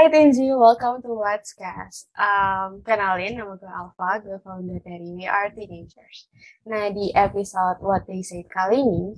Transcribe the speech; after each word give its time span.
Hai 0.00 0.08
Tenji, 0.08 0.48
welcome 0.56 1.04
to 1.04 1.12
Let's 1.12 1.52
Cast. 1.52 2.08
Um, 2.16 2.80
kenalin, 2.80 3.36
nama 3.36 3.52
gue 3.52 3.68
Alfa, 3.68 4.16
gue 4.24 4.40
founder 4.40 4.80
dari 4.80 5.12
We 5.12 5.28
Are 5.28 5.52
Teenagers. 5.52 6.24
Nah, 6.64 6.88
di 6.88 7.12
episode 7.12 7.84
What 7.84 8.08
They 8.08 8.24
Say 8.24 8.48
kali 8.48 8.80
ini, 8.80 9.12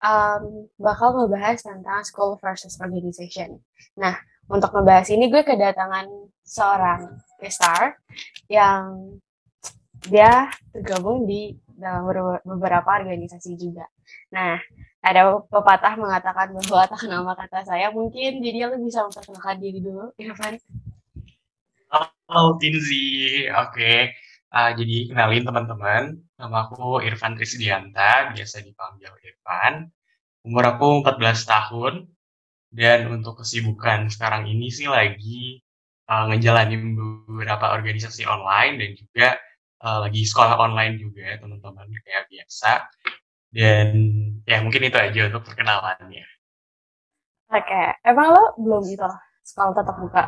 um, 0.00 0.64
bakal 0.80 1.12
ngebahas 1.12 1.60
tentang 1.60 2.08
school 2.08 2.40
versus 2.40 2.80
organization. 2.80 3.60
Nah, 4.00 4.16
untuk 4.48 4.72
ngebahas 4.72 5.12
ini 5.12 5.28
gue 5.28 5.44
kedatangan 5.44 6.08
seorang 6.40 7.20
star 7.44 8.00
yang 8.48 9.20
dia 10.08 10.48
tergabung 10.72 11.28
di 11.28 11.52
dalam 11.76 12.08
beberapa 12.48 12.96
organisasi 12.96 13.60
juga. 13.60 13.84
Nah, 14.32 14.56
ada 15.04 15.36
pepatah 15.52 16.00
mengatakan 16.00 16.56
bahwa 16.56 16.88
tak 16.88 17.04
nama 17.04 17.36
kata 17.36 17.60
saya 17.68 17.92
mungkin 17.92 18.40
jadi 18.40 18.72
lu 18.72 18.88
bisa 18.88 19.04
memperkenalkan 19.04 19.60
diri 19.60 19.84
dulu 19.84 20.16
Irfan. 20.16 20.56
Halo 21.92 22.56
Tinzi, 22.56 23.44
oke. 23.52 23.76
Okay. 23.76 24.16
uh, 24.48 24.72
jadi 24.72 25.12
kenalin 25.12 25.44
teman-teman. 25.44 26.02
Nama 26.40 26.56
aku 26.64 27.04
Irfan 27.04 27.36
Trisdianta 27.36 28.32
biasa 28.32 28.64
dipanggil 28.64 29.12
Irfan. 29.20 29.92
Umur 30.48 30.64
aku 30.72 31.04
14 31.04 31.20
tahun. 31.52 31.94
Dan 32.74 33.06
untuk 33.06 33.44
kesibukan 33.44 34.10
sekarang 34.10 34.50
ini 34.50 34.66
sih 34.72 34.90
lagi 34.90 35.62
uh, 36.10 36.26
ngejalanin 36.32 36.96
beberapa 37.28 37.70
organisasi 37.76 38.26
online 38.26 38.82
dan 38.82 38.90
juga 38.98 39.28
uh, 39.84 40.02
lagi 40.02 40.26
sekolah 40.26 40.58
online 40.58 40.98
juga 40.98 41.38
teman-teman 41.38 41.86
kayak 42.02 42.26
biasa 42.26 42.82
dan 43.54 43.94
ya 44.42 44.58
mungkin 44.66 44.82
itu 44.90 44.98
aja 44.98 45.30
untuk 45.30 45.46
perkenalannya. 45.46 46.26
Oke, 47.54 47.70
okay. 47.70 47.86
emang 48.02 48.34
lo 48.34 48.44
belum 48.58 48.82
itu 48.82 49.06
sekolah 49.46 49.72
tetap 49.78 49.96
buka? 50.02 50.24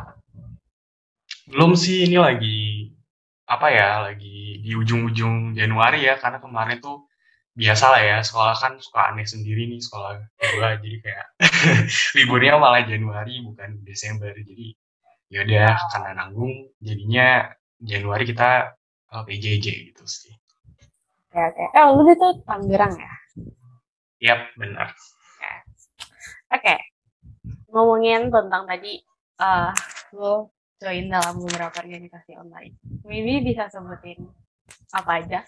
Belum 1.51 1.75
sih, 1.75 2.07
ini 2.07 2.15
lagi 2.15 2.87
apa 3.43 3.67
ya, 3.67 3.89
lagi 4.07 4.63
di 4.63 4.71
ujung-ujung 4.71 5.59
Januari 5.59 6.07
ya, 6.07 6.15
karena 6.15 6.39
kemarin 6.39 6.79
tuh 6.79 7.03
biasa 7.51 7.85
lah 7.91 8.01
ya, 8.03 8.17
sekolah 8.23 8.55
kan 8.55 8.79
suka 8.79 9.11
aneh 9.11 9.27
sendiri 9.27 9.67
nih 9.67 9.81
sekolah 9.83 10.23
gua, 10.55 10.79
jadi 10.79 10.97
kayak 11.03 11.27
liburnya 12.15 12.55
malah 12.55 12.87
Januari 12.87 13.43
bukan 13.43 13.83
Desember, 13.83 14.31
jadi 14.31 14.71
ya 15.27 15.43
udah 15.43 15.75
karena 15.91 16.11
nanggung, 16.15 16.53
jadinya 16.79 17.51
Januari 17.83 18.23
kita 18.23 18.71
uh, 19.11 19.23
PJJ 19.27 19.67
gitu 19.91 20.05
sih. 20.07 20.31
Oke, 21.37 21.53
oke. 21.53 21.65
Eh, 21.69 21.85
lu 21.93 22.03
itu 22.09 22.27
Tangerang 22.49 22.93
ya? 22.97 23.13
Yap, 24.25 24.57
benar. 24.57 24.89
Oke. 24.89 26.65
Okay. 26.65 26.79
Ngomongin 27.69 28.33
tentang 28.33 28.65
tadi, 28.65 28.97
uh, 29.37 29.69
lu 30.17 30.49
join 30.81 31.13
dalam 31.13 31.37
beberapa 31.37 31.77
organisasi 31.77 32.41
online. 32.41 32.73
Maybe 33.05 33.53
bisa 33.53 33.69
sebutin 33.69 34.25
apa 34.97 35.21
aja? 35.21 35.45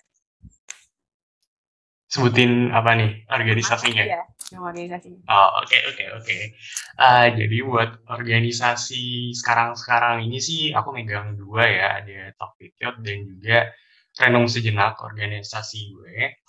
Sebutin 2.05 2.69
apa 2.69 2.93
nih 2.93 3.25
organisasinya? 3.25 4.05
Iya. 4.05 4.21
Oh, 5.25 5.49
oke, 5.57 5.73
okay, 5.73 5.81
oke, 5.89 5.97
okay, 5.97 6.07
oke. 6.13 6.25
Okay. 6.29 6.41
Uh, 7.01 7.33
jadi 7.33 7.57
buat 7.65 7.91
organisasi 8.05 9.33
sekarang-sekarang 9.41 10.21
ini 10.21 10.37
sih 10.37 10.69
aku 10.69 10.93
megang 10.93 11.33
dua 11.33 11.65
ya, 11.65 11.87
ada 11.97 12.29
Talk 12.37 12.61
dan 12.77 13.25
juga 13.25 13.73
renung 14.17 14.49
sejenak 14.49 14.97
organisasi 14.97 15.93
gue. 15.93 16.39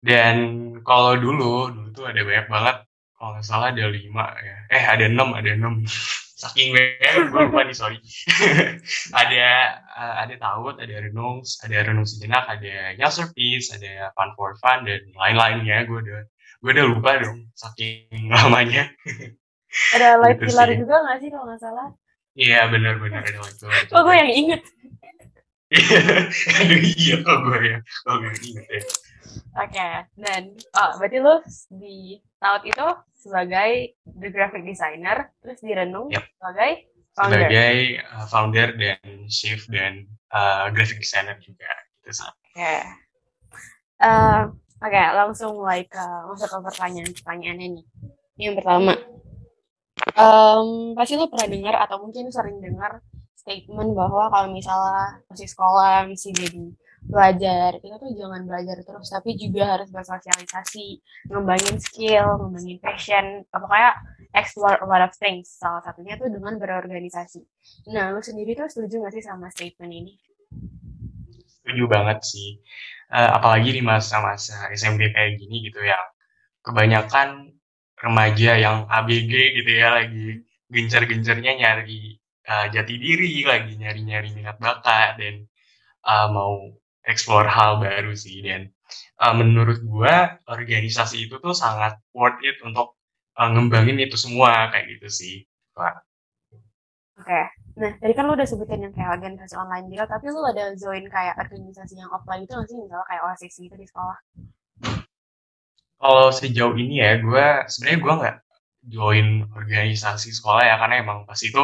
Dan 0.00 0.36
kalau 0.80 1.16
dulu, 1.16 1.68
dulu 1.72 1.88
tuh 1.92 2.04
ada 2.08 2.24
banyak 2.24 2.48
banget, 2.48 2.76
kalau 3.20 3.36
nggak 3.36 3.44
salah 3.44 3.68
ada 3.68 3.84
lima 3.92 4.32
ya. 4.40 4.56
Eh, 4.72 4.84
ada 4.84 5.04
enam, 5.08 5.36
ada 5.36 5.50
enam. 5.52 5.84
Saking 6.40 6.72
banyak, 6.72 7.36
gue 7.36 7.42
lupa 7.52 7.68
nih, 7.68 7.76
sorry. 7.76 8.00
ada 9.20 9.44
uh, 9.92 10.14
ada 10.24 10.34
Taut, 10.40 10.80
ada 10.80 11.04
Renung, 11.04 11.44
ada 11.44 11.76
Renung 11.84 12.08
Sejenak, 12.08 12.48
ada 12.48 12.96
Service, 13.12 13.76
ada 13.76 14.08
Fun 14.16 14.32
for 14.32 14.56
Fun, 14.56 14.88
dan 14.88 15.04
lain-lainnya. 15.12 15.84
Gue 15.84 16.00
udah 16.00 16.24
gue 16.64 16.70
udah 16.72 16.86
lupa 16.96 17.20
dong, 17.20 17.44
saking 17.52 18.08
lamanya. 18.32 18.88
ada 19.92 20.16
Light 20.16 20.40
gitu 20.40 20.48
Pillar 20.48 20.72
juga 20.72 20.96
nggak 21.04 21.16
sih 21.20 21.28
kalau 21.28 21.44
nggak 21.44 21.60
salah? 21.60 21.88
Iya, 22.32 22.72
benar-benar 22.72 23.20
ada 23.20 23.36
Light 23.36 23.56
Pillar. 23.60 23.80
Oh, 23.92 24.00
gue 24.08 24.16
yang 24.16 24.32
inget. 24.32 24.62
Aduh 25.70 26.82
iya 26.82 27.14
kok 27.22 27.38
gue 27.46 27.58
ya, 27.62 27.78
kok 27.82 28.14
gue 28.18 28.32
inget 28.42 28.66
ya. 28.66 28.82
Oke, 29.54 29.70
okay. 29.70 29.94
dan 30.18 30.58
oh, 30.74 30.90
berarti 30.98 31.18
lu 31.22 31.34
di 31.78 32.18
Taut 32.42 32.66
itu 32.66 32.88
sebagai 33.14 33.94
the 34.18 34.28
graphic 34.32 34.66
designer, 34.66 35.30
terus 35.38 35.62
di 35.62 35.70
Renung 35.70 36.10
yep. 36.10 36.26
sebagai 36.34 36.90
founder. 37.14 37.38
Sebagai 37.46 37.76
uh, 38.10 38.26
founder 38.26 38.68
dan 38.74 39.06
chief 39.30 39.70
dan 39.70 40.10
uh, 40.34 40.66
graphic 40.74 40.98
designer 40.98 41.38
juga. 41.38 41.70
Gitu, 42.02 42.10
Oke. 42.10 42.34
Okay. 42.56 42.80
Uh, 44.02 44.50
Oke, 44.80 44.96
okay, 44.96 45.12
langsung 45.12 45.60
mulai 45.60 45.84
ke 45.84 46.00
masuk 46.32 46.48
ke 46.48 46.58
pertanyaan-pertanyaannya 46.72 47.68
nih. 47.76 47.86
Yang 48.40 48.64
pertama, 48.64 48.96
um, 50.16 50.96
pasti 50.96 51.20
lo 51.20 51.28
pernah 51.28 51.48
dengar 51.52 51.74
atau 51.84 52.00
mungkin 52.00 52.32
sering 52.32 52.64
dengar 52.64 53.04
statement 53.40 53.96
bahwa 53.96 54.28
kalau 54.28 54.48
misalnya 54.52 55.24
masih 55.32 55.48
sekolah 55.48 56.04
masih 56.04 56.36
jadi 56.36 56.64
belajar 57.00 57.80
kita 57.80 57.96
tuh 57.96 58.12
jangan 58.12 58.44
belajar 58.44 58.76
terus 58.84 59.08
tapi 59.08 59.32
juga 59.40 59.80
harus 59.80 59.88
bersosialisasi 59.88 61.00
ngembangin 61.32 61.80
skill 61.80 62.36
ngembangin 62.36 62.76
passion 62.76 63.40
apa 63.56 63.66
kayak 63.72 63.94
explore 64.36 64.76
a 64.78 64.86
lot 64.86 65.00
of 65.00 65.12
things 65.16 65.48
salah 65.56 65.80
satunya 65.80 66.14
tuh 66.20 66.28
dengan 66.28 66.60
berorganisasi. 66.60 67.40
Nah 67.90 68.12
lu 68.12 68.20
sendiri 68.20 68.52
tuh 68.54 68.68
setuju 68.68 69.02
gak 69.08 69.16
sih 69.16 69.24
sama 69.24 69.48
statement 69.50 69.90
ini? 69.90 70.12
Setuju 71.48 71.88
banget 71.90 72.20
sih. 72.22 72.60
Uh, 73.10 73.40
apalagi 73.40 73.74
di 73.74 73.82
masa-masa 73.82 74.70
SMP 74.70 75.10
kayak 75.10 75.34
gini 75.34 75.66
gitu 75.66 75.82
ya 75.82 75.98
kebanyakan 76.62 77.50
remaja 77.98 78.54
yang 78.54 78.86
ABG 78.86 79.32
gitu 79.58 79.70
ya 79.74 79.98
lagi 79.98 80.46
gencar-gencarnya 80.70 81.58
nyari 81.58 82.19
uh, 82.50 82.66
jati 82.74 82.98
diri 82.98 83.46
lagi 83.46 83.78
nyari-nyari 83.78 84.34
minat 84.34 84.58
bakat 84.58 85.22
dan 85.22 85.46
uh, 86.02 86.26
mau 86.34 86.74
explore 87.06 87.46
hal 87.46 87.78
baru 87.78 88.12
sih 88.12 88.42
dan 88.42 88.68
uh, 89.22 89.32
menurut 89.32 89.78
gua 89.86 90.36
organisasi 90.50 91.30
itu 91.30 91.38
tuh 91.38 91.54
sangat 91.54 91.96
worth 92.10 92.42
it 92.42 92.58
untuk 92.66 92.98
uh, 93.38 93.48
ngembangin 93.48 94.02
itu 94.02 94.18
semua 94.18 94.68
kayak 94.74 94.98
gitu 94.98 95.08
sih 95.08 95.34
Pak. 95.78 96.02
Oke, 97.20 97.28
okay. 97.28 97.44
nah 97.76 97.92
tadi 98.00 98.16
kan 98.16 98.24
lu 98.24 98.32
udah 98.32 98.48
sebutin 98.48 98.80
yang 98.80 98.96
kayak 98.96 99.20
organisasi 99.20 99.52
online 99.52 99.92
gitu, 99.92 100.08
tapi 100.08 100.32
lu 100.32 100.40
ada 100.40 100.72
join 100.72 101.04
kayak 101.04 101.36
organisasi 101.36 102.00
yang 102.00 102.08
offline 102.16 102.48
itu 102.48 102.56
nggak 102.56 102.64
sih, 102.64 102.80
misalnya 102.80 103.04
kayak 103.12 103.22
OSIS 103.28 103.54
gitu 103.60 103.76
di 103.76 103.84
sekolah? 103.84 104.18
Kalau 106.00 106.32
sejauh 106.32 106.72
ini 106.80 107.04
ya, 107.04 107.20
gue 107.20 107.46
sebenarnya 107.68 107.98
gue 108.00 108.14
nggak 108.24 108.36
join 108.88 109.44
organisasi 109.52 110.32
sekolah 110.32 110.64
ya 110.64 110.80
karena 110.80 111.04
emang 111.04 111.28
pas 111.28 111.36
itu 111.44 111.60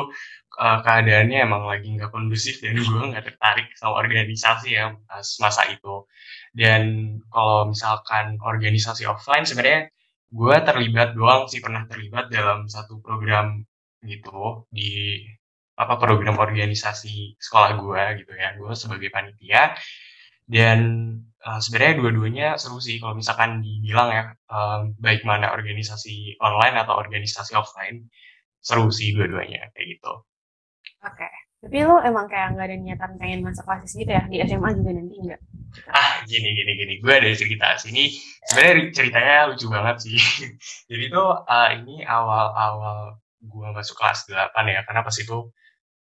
uh, 0.57 0.79
keadaannya 0.85 1.39
emang 1.47 1.69
lagi 1.69 1.89
nggak 1.95 2.11
kondusif 2.11 2.59
dan 2.65 2.81
gue 2.81 3.03
nggak 3.13 3.25
tertarik 3.25 3.69
sama 3.77 4.01
organisasi 4.01 4.69
ya 4.77 4.97
pas 5.09 5.29
masa 5.41 5.63
itu. 5.71 6.09
Dan 6.57 6.83
kalau 7.29 7.69
misalkan 7.71 8.41
organisasi 8.41 9.05
offline 9.05 9.45
sebenarnya 9.45 9.93
gue 10.33 10.57
terlibat 10.65 11.15
doang 11.15 11.47
sih 11.47 11.61
pernah 11.61 11.85
terlibat 11.87 12.33
dalam 12.33 12.67
satu 12.67 12.99
program 13.05 13.63
gitu 14.05 14.67
di 14.73 15.23
apa 15.77 16.01
program 16.01 16.41
organisasi 16.41 17.37
sekolah 17.37 17.71
gue 17.77 18.03
gitu 18.25 18.33
ya. 18.35 18.57
Gue 18.57 18.73
sebagai 18.73 19.13
panitia. 19.13 19.77
Dan 20.47 20.79
uh, 21.43 21.59
sebenarnya 21.59 21.95
dua-duanya 21.99 22.47
seru 22.55 22.79
sih 22.79 23.03
kalau 23.03 23.19
misalkan 23.19 23.59
dibilang 23.67 24.09
ya 24.15 24.25
um, 24.47 24.95
baik 25.03 25.27
mana 25.27 25.51
organisasi 25.51 26.39
online 26.39 26.79
atau 26.79 26.95
organisasi 27.03 27.59
offline 27.59 28.07
seru 28.63 28.87
sih 28.95 29.11
dua-duanya 29.11 29.75
kayak 29.75 29.99
gitu. 29.99 30.13
Oke, 31.05 31.23
okay. 31.23 31.33
tapi 31.61 31.77
lo 31.85 32.01
emang 32.01 32.27
kayak 32.31 32.57
nggak 32.57 32.67
ada 32.67 32.77
niatan 32.81 33.13
pengen 33.21 33.41
masuk 33.45 33.65
kelas 33.69 33.93
gitu 33.93 34.09
ya 34.09 34.25
di 34.29 34.37
SMA 34.45 34.69
juga 34.77 34.91
nanti 34.97 35.17
enggak? 35.21 35.41
Ah 35.93 36.25
gini 36.25 36.49
gini 36.57 36.73
gini, 36.73 36.95
gue 37.05 37.13
ada 37.13 37.29
cerita 37.37 37.77
sini. 37.77 38.17
Sebenarnya 38.49 38.97
ceritanya 38.97 39.35
lucu 39.53 39.67
banget 39.69 39.97
sih. 40.01 40.17
Jadi 40.91 41.05
tuh 41.13 41.29
uh, 41.37 41.69
ini 41.77 42.01
awal-awal 42.07 43.21
gue 43.45 43.69
masuk 43.77 43.95
kelas 44.01 44.25
8 44.27 44.57
ya, 44.73 44.81
karena 44.89 45.05
pas 45.05 45.17
itu 45.21 45.53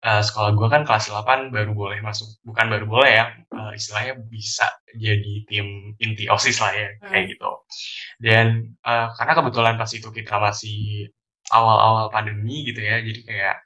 uh, 0.05 0.23
sekolah 0.23 0.53
gue 0.55 0.69
kan 0.69 0.83
kelas 0.85 1.09
8 1.11 1.51
baru 1.51 1.73
boleh 1.73 1.99
masuk 2.05 2.29
bukan 2.45 2.67
baru 2.69 2.87
boleh 2.87 3.11
ya 3.11 3.27
uh, 3.57 3.73
istilahnya 3.73 4.21
bisa 4.29 4.69
jadi 4.95 5.35
tim 5.49 5.97
inti 5.99 6.29
osis 6.29 6.61
lah 6.61 6.73
ya 6.77 6.89
hmm. 7.01 7.09
kayak 7.09 7.25
gitu 7.35 7.51
dan 8.21 8.77
uh, 8.85 9.11
karena 9.17 9.33
kebetulan 9.33 9.75
pas 9.81 9.91
itu 9.91 10.09
kita 10.13 10.37
masih 10.37 11.09
awal-awal 11.51 12.13
pandemi 12.13 12.69
gitu 12.69 12.81
ya 12.85 13.01
jadi 13.01 13.21
kayak 13.25 13.57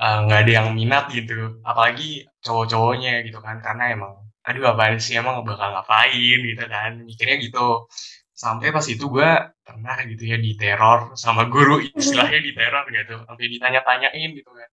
nggak 0.00 0.38
uh, 0.38 0.42
ada 0.48 0.52
yang 0.64 0.68
minat 0.72 1.12
gitu. 1.12 1.60
Apalagi 1.60 2.24
cowok-cowoknya 2.40 3.20
gitu 3.28 3.38
kan. 3.44 3.60
Karena 3.60 3.92
emang 3.92 4.16
aduh 4.40 4.72
apa 4.72 4.96
sih? 4.96 5.20
Emang 5.20 5.44
bakal 5.44 5.76
ngapain? 5.76 6.40
Gitu 6.40 6.64
kan. 6.64 7.04
Mikirnya 7.04 7.36
gitu. 7.44 7.84
Sampai 8.32 8.72
pas 8.72 8.86
itu 8.88 9.04
gue 9.04 9.30
pernah 9.60 9.96
gitu 10.08 10.24
ya 10.24 10.40
diteror 10.40 11.12
sama 11.12 11.44
guru 11.52 11.84
istilahnya 12.00 12.40
diteror 12.40 12.88
gitu. 12.88 13.14
Sampai 13.28 13.44
ditanya-tanyain 13.52 14.30
gitu 14.32 14.50
kan. 14.56 14.68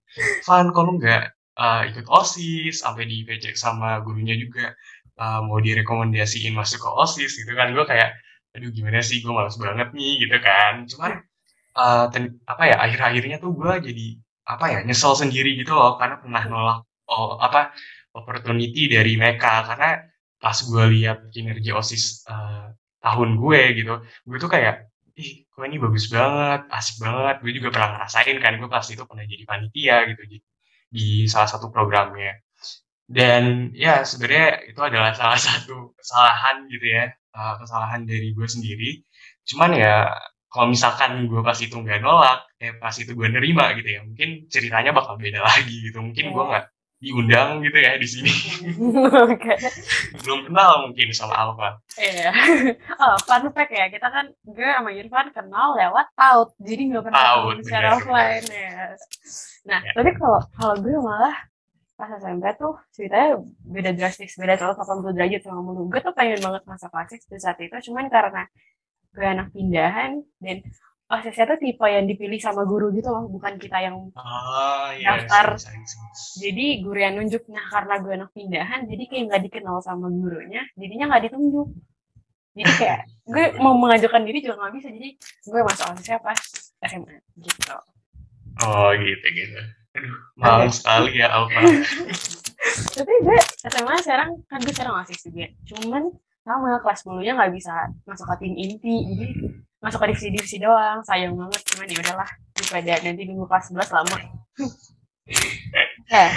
Van 0.47 0.67
kalau 0.71 0.95
nggak 0.95 1.23
uh, 1.59 1.83
ikut 1.91 2.07
osis? 2.07 2.79
Sampai 2.79 3.03
di 3.11 3.27
PC 3.27 3.51
sama 3.59 3.99
gurunya 4.07 4.39
juga 4.39 4.71
uh, 5.19 5.43
mau 5.43 5.59
direkomendasiin 5.59 6.55
masuk 6.55 6.87
ke 6.87 6.89
osis? 7.03 7.35
Gitu 7.35 7.51
kan. 7.51 7.75
Gue 7.75 7.83
kayak 7.83 8.15
aduh 8.55 8.71
gimana 8.71 9.03
sih? 9.03 9.19
Gue 9.19 9.35
males 9.35 9.59
banget 9.59 9.91
nih. 9.91 10.23
Gitu 10.23 10.37
kan. 10.39 10.87
Cuman 10.87 11.11
uh, 11.75 12.07
ten, 12.15 12.39
apa 12.47 12.63
ya 12.63 12.79
akhir-akhirnya 12.79 13.43
tuh 13.43 13.51
gue 13.51 13.91
jadi 13.91 14.07
apa 14.47 14.65
ya 14.73 14.79
nyesel 14.87 15.13
sendiri 15.21 15.59
gitu 15.59 15.75
loh 15.75 15.99
karena 15.99 16.15
pernah 16.23 16.43
nolak 16.47 16.79
oh, 17.11 17.35
apa 17.39 17.75
opportunity 18.15 18.87
dari 18.95 19.13
mereka. 19.19 19.67
Karena 19.67 19.89
pas 20.37 20.57
gue 20.57 20.83
lihat 20.95 21.17
kinerja 21.33 21.71
osis 21.75 22.23
uh, 22.29 22.71
tahun 23.03 23.29
gue 23.41 23.61
gitu 23.81 23.93
gue 24.27 24.37
tuh 24.37 24.51
kayak 24.51 24.85
ih 25.17 25.49
gue 25.49 25.65
ini 25.67 25.77
bagus 25.81 26.05
banget 26.09 26.61
asik 26.71 26.95
banget. 27.03 27.35
Gue 27.43 27.51
juga 27.57 27.69
pernah 27.75 27.89
ngerasain 27.99 28.37
kan 28.43 28.53
gue 28.61 28.69
pasti 28.71 28.91
itu 28.95 29.03
pernah 29.09 29.25
jadi 29.27 29.43
panitia 29.49 29.97
gitu 30.13 30.23
di, 30.31 30.37
di 30.95 31.07
salah 31.29 31.49
satu 31.49 31.67
programnya. 31.73 32.33
Dan 33.07 33.71
ya 33.71 34.03
sebenarnya 34.03 34.67
itu 34.71 34.79
adalah 34.83 35.11
salah 35.15 35.39
satu 35.39 35.95
kesalahan 35.95 36.67
gitu 36.67 36.87
ya 36.91 37.05
uh, 37.35 37.55
kesalahan 37.61 38.03
dari 38.03 38.35
gue 38.35 38.47
sendiri. 38.47 38.89
Cuman 39.47 39.71
ya 39.79 40.11
kalau 40.57 40.73
misalkan 40.73 41.29
gue 41.29 41.41
pas 41.45 41.53
itu 41.61 41.77
nggak 41.77 42.01
nolak 42.01 42.49
eh 42.57 42.73
pas 42.81 42.95
itu 42.97 43.13
gue 43.13 43.27
nerima 43.29 43.77
gitu 43.77 43.89
ya 43.93 44.01
mungkin 44.01 44.49
ceritanya 44.49 44.89
bakal 44.89 45.13
beda 45.21 45.45
lagi 45.45 45.85
gitu 45.85 46.01
mungkin 46.01 46.33
gue 46.33 46.41
iya. 46.41 46.49
nggak 46.49 46.65
diundang 46.97 47.61
gitu 47.61 47.77
ya 47.77 47.93
di 47.93 48.07
sini. 48.09 48.33
okay. 49.29 49.57
Belum 50.25 50.49
kenal 50.49 50.89
mungkin 50.89 51.13
sama 51.13 51.37
Alfa. 51.37 51.77
Iya. 51.93 52.33
Oh, 52.97 53.13
fun 53.29 53.45
fact 53.53 53.69
ya, 53.69 53.85
kita 53.93 54.09
kan 54.09 54.33
gue 54.41 54.65
sama 54.65 54.89
Irfan 54.89 55.29
kenal 55.29 55.77
lewat 55.77 56.09
taut, 56.17 56.49
jadi 56.57 56.81
nggak 56.89 57.03
pernah 57.05 57.21
taut, 57.21 57.55
secara 57.61 57.93
offline 57.93 58.45
ya. 58.49 58.97
Nah, 59.69 59.79
yeah. 59.85 59.93
tapi 59.93 60.17
kalau 60.17 60.41
kalau 60.57 60.75
gue 60.81 60.97
malah 60.97 61.37
pas 61.93 62.09
SMP 62.17 62.49
tuh 62.57 62.73
ceritanya 62.89 63.37
beda 63.61 63.91
drastis, 63.93 64.33
beda 64.33 64.57
180 64.57 65.13
derajat 65.13 65.41
sama 65.45 65.69
lu. 65.77 65.85
Gue 65.93 66.01
tuh 66.01 66.13
pengen 66.17 66.41
banget 66.41 66.65
masa 66.65 66.89
klasik 66.89 67.21
di 67.29 67.37
saat 67.37 67.61
itu, 67.61 67.77
cuman 67.89 68.09
karena 68.09 68.49
gue 69.17 69.25
anak 69.25 69.49
pindahan 69.49 70.21
dan 70.37 70.61
OSISnya 71.07 71.47
tuh 71.47 71.57
tipe 71.57 71.87
yang 71.87 72.03
dipilih 72.03 72.35
sama 72.35 72.67
guru 72.67 72.91
gitu 72.91 73.07
loh, 73.07 73.31
bukan 73.31 73.55
kita 73.55 73.79
yang 73.79 74.11
oh, 74.11 74.87
iya, 74.91 75.23
daftar. 75.23 75.55
Iya. 75.55 75.71
Jadi 76.43 76.65
guru 76.83 76.99
yang 76.99 77.15
nunjuk, 77.15 77.47
nah 77.47 77.63
karena 77.71 77.95
gue 78.03 78.13
anak 78.13 78.31
pindahan, 78.35 78.83
jadi 78.91 79.03
kayak 79.07 79.23
nggak 79.31 79.41
dikenal 79.47 79.79
sama 79.79 80.11
gurunya, 80.11 80.67
jadinya 80.75 81.15
nggak 81.15 81.31
ditunjuk. 81.31 81.67
Jadi 82.59 82.71
kayak 82.75 82.99
gue 83.33 83.45
mau 83.63 83.71
mengajukan 83.79 84.21
diri 84.27 84.43
juga 84.43 84.59
nggak 84.59 84.73
bisa, 84.83 84.87
jadi 84.91 85.09
gue 85.47 85.61
masuk 85.63 85.85
OSISnya 85.95 86.19
pas 86.19 86.39
SMA 86.83 87.15
gitu. 87.39 87.75
Oh 88.67 88.91
gitu 88.99 89.27
gitu. 89.31 89.59
Aduh, 90.43 90.69
sekali 90.75 91.23
ya 91.23 91.31
Alfa. 91.31 91.59
Tapi 92.99 93.13
gue 93.23 93.37
SMA 93.63 93.95
sekarang 94.03 94.43
kan 94.51 94.59
gue 94.59 94.73
sekarang 94.75 94.93
OSIS 95.07 95.23
juga, 95.23 95.47
cuman 95.71 96.11
sama 96.47 96.79
kelas 96.79 97.03
10 97.03 97.27
nya 97.27 97.33
nggak 97.35 97.51
bisa 97.51 97.73
masuk 98.07 98.25
ke 98.31 98.35
tim 98.47 98.53
inti, 98.55 98.95
jadi 99.11 99.27
masuk 99.83 99.99
ke 99.99 100.05
divisi-divisi 100.15 100.57
doang. 100.63 101.03
Sayang 101.03 101.35
banget. 101.35 101.61
Cuman 101.67 101.91
ya 101.91 101.99
udahlah. 101.99 102.29
Daripada 102.55 102.93
nanti 103.03 103.21
nunggu 103.27 103.45
kelas 103.51 103.65
11 103.75 103.95
lama. 103.95 104.17
Eh 106.07 106.31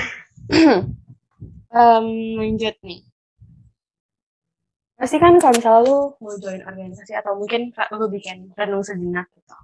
um, 1.79 2.07
lanjut 2.43 2.75
nih. 2.83 3.01
Pasti 4.99 5.17
kan 5.17 5.39
kalau 5.41 5.55
misalnya 5.57 5.81
lu 5.87 5.99
mau 6.21 6.35
join 6.37 6.61
organisasi 6.61 7.17
atau 7.17 7.33
mungkin 7.39 7.73
lu 7.97 8.07
bikin 8.13 8.53
renung 8.59 8.85
sejenak 8.85 9.33
gitu 9.33 9.57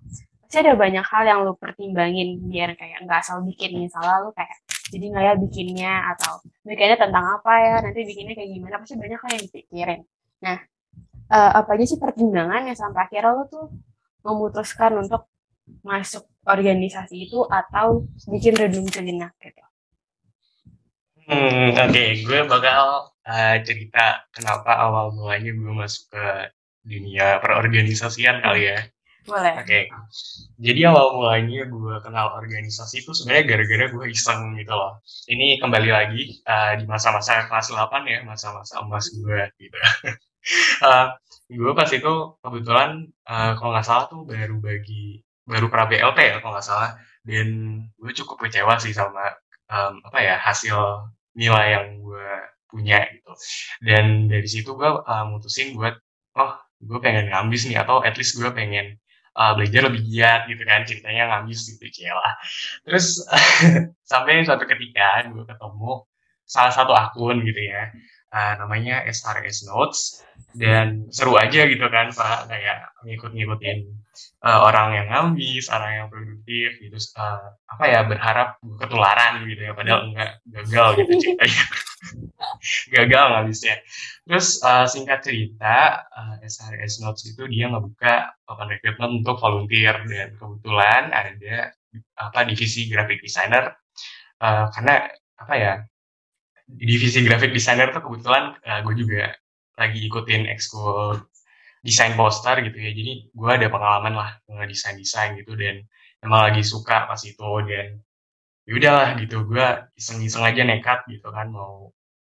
pasti 0.47 0.63
ada 0.63 0.79
banyak 0.79 1.03
hal 1.03 1.23
yang 1.27 1.39
lu 1.43 1.53
pertimbangin 1.59 2.39
biar 2.49 2.73
kayak 2.79 3.05
nggak 3.05 3.19
asal 3.21 3.43
bikin. 3.43 3.77
Misalnya 3.77 4.25
lu 4.25 4.31
kayak 4.33 4.57
jadi 4.95 5.05
nggak 5.11 5.25
ya 5.27 5.35
bikinnya? 5.37 5.93
Atau 6.15 6.33
bikinnya 6.65 6.97
tentang 6.97 7.25
apa 7.37 7.53
ya? 7.61 7.75
Nanti 7.83 8.01
bikinnya 8.07 8.33
kayak 8.33 8.51
gimana? 8.55 8.81
Pasti 8.81 8.95
banyak 8.97 9.19
hal 9.21 9.31
yang 9.37 9.43
dipikirin 9.51 10.01
nah 10.41 10.59
uh, 11.31 11.53
apa 11.63 11.75
aja 11.75 11.85
sih 11.95 12.01
pertimbangan 12.01 12.69
yang 12.69 12.79
sampai 12.79 13.07
akhirnya 13.07 13.33
lo 13.35 13.45
tuh 13.49 13.67
memutuskan 14.27 14.99
untuk 14.99 15.31
masuk 15.83 16.27
organisasi 16.47 17.27
itu 17.27 17.43
atau 17.47 18.07
bikin 18.31 18.55
redung 18.55 18.87
sejenak 18.87 19.35
gitu? 19.43 19.63
Hmm, 21.27 21.75
oke, 21.75 21.91
okay. 21.91 22.23
gue 22.23 22.41
bakal 22.47 23.11
uh, 23.27 23.57
cerita 23.67 24.23
kenapa 24.31 24.79
awal 24.79 25.11
mulanya 25.11 25.51
gue 25.51 25.75
masuk 25.75 26.15
ke 26.15 26.27
dunia 26.87 27.43
perorganisasian 27.43 28.39
kali 28.47 28.71
ya. 28.71 28.79
Boleh. 29.27 29.55
Oke. 29.59 29.67
Okay. 29.67 29.85
Jadi 30.63 30.81
awal 30.87 31.19
mulanya 31.19 31.67
gue 31.67 31.95
kenal 32.01 32.39
organisasi 32.39 33.03
itu 33.03 33.11
sebenarnya 33.13 33.45
gara-gara 33.51 33.85
gue 33.91 34.07
iseng 34.09 34.55
gitu 34.55 34.73
loh. 34.73 35.03
Ini 35.27 35.59
kembali 35.59 35.91
lagi 35.91 36.41
uh, 36.47 36.79
di 36.79 36.85
masa-masa 36.87 37.45
kelas 37.51 37.75
8 37.75 38.07
ya, 38.07 38.23
masa-masa 38.23 38.81
emas 38.81 39.11
gue 39.11 39.41
gitu. 39.59 39.79
uh, 40.87 41.13
gue 41.51 41.73
pas 41.75 41.91
itu 41.91 42.13
kebetulan 42.43 43.07
uh, 43.27 43.53
kalau 43.59 43.71
nggak 43.75 43.87
salah 43.87 44.07
tuh 44.07 44.23
baru 44.27 44.59
bagi 44.63 45.23
baru 45.47 45.67
pra 45.71 45.87
BLT 45.87 46.19
ya 46.19 46.37
kalau 46.43 46.59
nggak 46.59 46.67
salah 46.67 46.91
dan 47.23 47.47
gue 47.99 48.13
cukup 48.15 48.47
kecewa 48.47 48.79
sih 48.83 48.91
sama 48.91 49.31
um, 49.71 50.03
apa 50.03 50.19
ya 50.23 50.35
hasil 50.43 51.07
nilai 51.39 51.79
yang 51.79 51.87
gue 52.03 52.31
punya 52.67 53.07
gitu 53.15 53.33
dan 53.87 54.27
dari 54.27 54.49
situ 54.51 54.75
gue 54.75 54.91
uh, 54.91 55.25
mutusin 55.31 55.79
buat 55.79 55.95
oh 56.35 56.53
gue 56.83 56.99
pengen 56.99 57.31
ngambis 57.31 57.71
nih 57.71 57.79
atau 57.79 58.03
at 58.03 58.19
least 58.19 58.35
gue 58.39 58.51
pengen 58.51 58.99
uh, 59.37 59.53
belajar 59.55 59.87
lebih 59.93 60.03
giat 60.09 60.49
gitu 60.49 60.63
kan 60.65 60.83
ceritanya 60.89 61.23
ngambis 61.31 61.77
gitu 61.77 61.85
celah 61.93 62.35
terus 62.89 63.23
sampai 64.11 64.43
suatu 64.43 64.65
ketika 64.65 65.29
gue 65.29 65.45
ketemu 65.45 66.03
salah 66.49 66.73
satu 66.73 66.97
akun 66.97 67.45
gitu 67.45 67.61
ya 67.61 67.93
uh, 68.33 68.53
namanya 68.65 69.05
SRS 69.07 69.69
Notes 69.69 70.25
dan 70.57 71.07
seru 71.13 71.37
aja 71.37 71.69
gitu 71.69 71.87
kan 71.93 72.11
pak 72.17 72.49
kayak 72.49 72.89
ngikut-ngikutin 73.05 73.79
uh, 74.41 74.61
orang 74.65 74.97
yang 74.97 75.07
ngambis 75.13 75.69
orang 75.69 75.91
yang 75.93 76.07
produktif 76.09 76.81
gitu 76.81 76.97
uh, 77.21 77.53
apa 77.69 77.85
ya 77.85 78.01
berharap 78.09 78.57
ketularan 78.81 79.45
gitu 79.45 79.63
ya 79.69 79.73
padahal 79.77 80.09
enggak 80.09 80.31
gagal 80.49 80.89
gitu 81.05 81.13
ceritanya. 81.21 81.65
Gagal 82.95 83.25
ngambisnya 83.35 83.77
terus 84.27 84.59
uh, 84.67 84.85
singkat 84.91 85.23
cerita 85.23 86.03
uh, 86.11 86.35
SRS 86.43 86.99
Notes 87.01 87.23
itu 87.31 87.47
dia 87.47 87.71
ngebuka 87.71 88.35
open 88.51 88.69
recruitment 88.75 89.23
untuk 89.23 89.39
volunteer 89.39 89.95
dan 90.11 90.35
kebetulan 90.35 91.15
ada 91.15 91.71
apa 92.19 92.41
divisi 92.45 92.91
graphic 92.91 93.23
designer. 93.23 93.73
Uh, 94.43 94.69
karena 94.75 95.09
apa 95.41 95.55
ya 95.57 95.73
divisi 96.67 97.23
graphic 97.23 97.55
designer 97.55 97.95
tuh 97.95 98.03
kebetulan 98.03 98.59
uh, 98.67 98.83
gue 98.83 98.95
juga 98.99 99.33
lagi 99.79 100.03
ikutin 100.05 100.51
ekskul 100.51 101.23
desain 101.87 102.19
poster 102.19 102.59
gitu 102.67 102.77
ya. 102.83 102.91
Jadi 102.91 103.31
gue 103.31 103.51
ada 103.51 103.71
pengalaman 103.71 104.15
lah 104.19 104.31
ngedesain 104.51 104.99
desain 104.99 105.39
gitu 105.39 105.55
dan 105.55 105.87
emang 106.19 106.51
lagi 106.51 106.67
suka 106.67 107.07
pas 107.07 107.23
itu 107.23 107.51
dan 107.71 108.03
yaudah 108.67 108.93
lah 108.93 109.09
gitu 109.23 109.47
gue 109.47 109.67
iseng-iseng 109.95 110.43
aja 110.43 110.67
nekat 110.67 111.07
gitu 111.07 111.31
kan 111.31 111.47
mau 111.55 111.95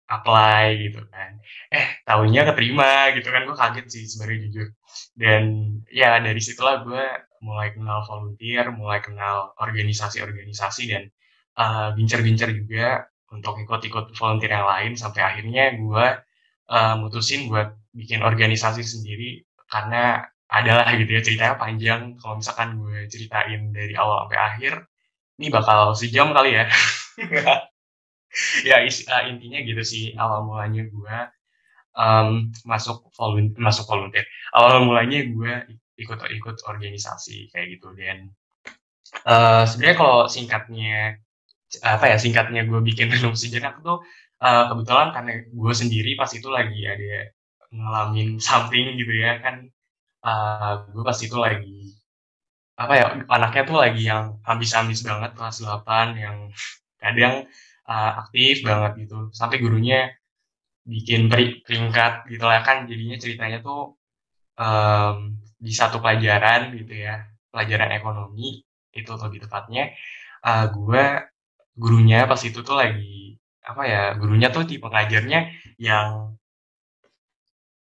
apply 0.09 0.65
gitu 0.89 1.01
kan. 1.13 1.31
Eh 1.69 1.87
tahunnya 2.09 2.43
keterima 2.53 3.13
gitu 3.17 3.29
kan 3.29 3.45
gue 3.45 3.57
kaget 3.57 3.87
sih 3.93 4.05
sebenarnya 4.09 4.39
jujur. 4.49 4.69
Dan 5.13 5.43
ya 5.93 6.17
dari 6.19 6.41
situlah 6.41 6.83
gue 6.83 7.05
mulai 7.45 7.71
kenal 7.77 8.03
volunteer 8.09 8.65
mulai 8.75 8.99
kenal 9.05 9.55
organisasi-organisasi 9.61 10.83
dan 10.91 11.05
uh, 11.61 11.95
bincer-bincer 11.95 12.51
juga 12.57 13.07
untuk 13.31 13.61
ikut-ikut 13.63 14.17
volunteer 14.17 14.53
yang 14.59 14.67
lain 14.67 14.93
sampai 14.97 15.23
akhirnya 15.23 15.77
gue 15.77 16.07
uh, 16.73 16.95
mutusin 16.99 17.47
buat 17.53 17.77
bikin 17.93 18.25
organisasi 18.25 18.83
sendiri 18.83 19.45
karena 19.69 20.25
adalah 20.49 20.89
gitu 20.97 21.13
ya 21.13 21.23
ceritanya 21.23 21.55
panjang. 21.61 22.17
Kalau 22.17 22.41
misalkan 22.41 22.81
gue 22.81 23.05
ceritain 23.13 23.69
dari 23.71 23.93
awal 23.95 24.25
sampai 24.27 24.41
akhir 24.41 24.75
ini 25.39 25.49
bakal 25.55 25.95
sejam 25.95 26.35
kali 26.35 26.59
ya 26.59 26.67
ya 28.69 28.85
is, 28.85 29.07
uh, 29.09 29.25
intinya 29.31 29.59
gitu 29.65 29.83
sih 29.83 30.05
awal 30.17 30.45
mulanya 30.45 30.87
gue 30.89 31.17
um, 31.99 32.53
masuk 32.65 33.11
volunteer 33.17 33.61
masuk 33.61 33.85
volunteer. 33.89 34.25
Awal 34.55 34.85
mulanya 34.87 35.19
gue 35.27 35.53
ikut-ikut 35.99 36.57
organisasi 36.65 37.51
kayak 37.51 37.79
gitu 37.79 37.91
dan 37.99 38.31
uh, 39.27 39.67
sebenarnya 39.67 39.97
kalau 39.99 40.19
singkatnya 40.31 41.19
apa 41.85 42.05
ya 42.15 42.17
singkatnya 42.17 42.65
gue 42.65 42.81
bikin 42.81 43.11
renung 43.13 43.37
sejenak 43.37 43.83
tuh 43.83 44.01
uh, 44.41 44.65
kebetulan 44.73 45.11
karena 45.13 45.33
gue 45.51 45.73
sendiri 45.75 46.15
pas 46.15 46.31
itu 46.31 46.49
lagi 46.49 46.87
ada 46.87 47.29
ngalamin 47.69 48.41
something 48.41 48.97
gitu 48.97 49.13
ya 49.13 49.43
kan 49.45 49.69
uh, 50.25 50.89
gue 50.89 51.03
pas 51.05 51.19
itu 51.19 51.37
lagi 51.37 51.93
apa 52.79 52.93
ya 52.95 53.07
anaknya 53.27 53.63
tuh 53.67 53.79
lagi 53.83 54.03
yang 54.07 54.39
ambis-ambis 54.47 55.03
banget 55.03 55.35
kelas 55.35 55.67
8 55.67 56.15
yang 56.15 56.37
kadang 57.03 57.51
uh, 57.89 58.13
aktif 58.23 58.63
banget 58.63 59.09
gitu. 59.09 59.33
Sampai 59.33 59.59
gurunya 59.59 60.13
bikin 60.85 61.33
peringkat 61.65 62.29
gitu 62.29 62.45
lah 62.45 62.61
kan. 62.63 62.85
Jadinya 62.85 63.17
ceritanya 63.17 63.59
tuh 63.65 63.97
um, 64.61 65.35
di 65.59 65.73
satu 65.75 65.99
pelajaran 65.99 66.77
gitu 66.77 66.95
ya 66.95 67.27
pelajaran 67.51 67.91
ekonomi 67.99 68.63
itu 68.95 69.11
lebih 69.19 69.43
tepatnya 69.43 69.91
uh, 70.47 70.71
gue 70.71 71.05
gurunya 71.75 72.27
pas 72.31 72.39
itu 72.39 72.63
tuh 72.63 72.79
lagi 72.79 73.35
apa 73.67 73.83
ya 73.85 74.03
gurunya 74.15 74.49
tuh 74.55 74.63
tipe 74.67 74.87
ngajarnya 74.87 75.51
yang 75.83 76.39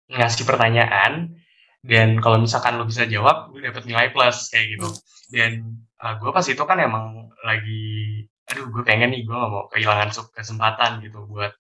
ngasih 0.10 0.48
pertanyaan 0.48 1.38
dan 1.84 2.20
kalau 2.20 2.42
misalkan 2.42 2.80
lo 2.80 2.84
bisa 2.88 3.08
jawab 3.08 3.52
lo 3.54 3.60
dapet 3.64 3.84
nilai 3.88 4.12
plus 4.12 4.52
kayak 4.52 4.76
gitu. 4.76 4.90
Dan 5.32 5.84
uh, 6.00 6.16
gue 6.20 6.32
pas 6.32 6.44
itu 6.44 6.64
kan 6.64 6.78
emang 6.80 7.32
lagi 7.44 8.26
aduh 8.48 8.66
gue 8.72 8.84
pengen 8.88 9.12
nih 9.12 9.27
gue 9.27 9.36
gak 9.36 9.51
mau 9.51 9.68
kehilangan 9.72 10.10
kesempatan 10.32 11.04
gitu 11.04 11.27
buat 11.27 11.51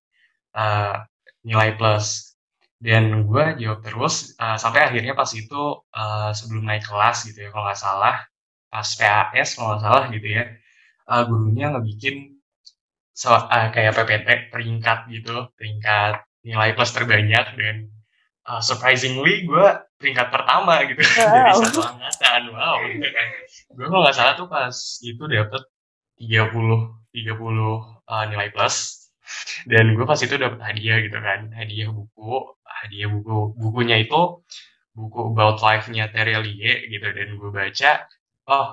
uh, 0.55 1.03
nilai 1.43 1.75
plus. 1.75 2.35
Dan 2.77 3.25
gue 3.25 3.57
jawab 3.57 3.81
terus 3.81 4.37
uh, 4.37 4.53
sampai 4.53 4.85
akhirnya 4.85 5.17
pas 5.17 5.29
itu 5.33 5.81
uh, 5.81 6.29
sebelum 6.29 6.61
naik 6.61 6.85
kelas 6.85 7.25
gitu 7.25 7.45
ya 7.45 7.49
kalau 7.49 7.65
nggak 7.65 7.81
salah 7.81 8.21
pas 8.69 8.85
PAS 8.85 9.57
kalau 9.57 9.73
nggak 9.73 9.81
salah 9.81 10.03
gitu 10.13 10.27
ya 10.29 10.43
uh, 11.09 11.23
gurunya 11.25 11.73
ngebikin 11.73 12.37
so, 13.17 13.33
uh, 13.33 13.67
kayak 13.73 13.97
PPT 13.97 14.53
peringkat 14.53 15.09
gitu 15.09 15.49
peringkat 15.57 16.21
nilai 16.45 16.77
plus 16.77 16.93
terbanyak 16.93 17.45
dan 17.57 17.75
uh, 18.45 18.61
surprisingly 18.61 19.43
gue 19.43 19.67
peringkat 19.97 20.27
pertama 20.29 20.85
gitu. 20.85 21.01
Wow. 21.17 21.33
dari 21.33 21.53
satu 21.65 21.79
angkatan 21.81 22.41
wow 22.53 22.77
gitu 22.85 23.07
kan. 23.09 23.27
Gue 23.73 23.85
kalau 23.89 24.01
nggak 24.05 24.15
salah 24.15 24.33
tuh 24.37 24.47
pas 24.47 24.75
itu 25.01 25.23
dapet 25.25 25.63
30 26.19 26.97
30 27.13 27.37
uh, 28.07 28.25
nilai 28.29 28.49
plus. 28.53 28.75
Dan 29.67 29.95
gue 29.97 30.05
pas 30.07 30.19
itu 30.19 30.35
dapet 30.39 30.59
hadiah 30.63 30.97
gitu 31.03 31.17
kan. 31.19 31.51
Hadiah 31.53 31.89
buku 31.91 32.31
hadiah 32.65 33.09
buku 33.11 33.35
bukunya 33.57 33.97
itu 34.03 34.43
buku 34.97 35.19
about 35.33 35.59
life-nya 35.61 36.09
Terelie 36.13 36.87
gitu. 36.89 37.07
Dan 37.11 37.27
gue 37.39 37.49
baca 37.51 37.91
oh 38.47 38.67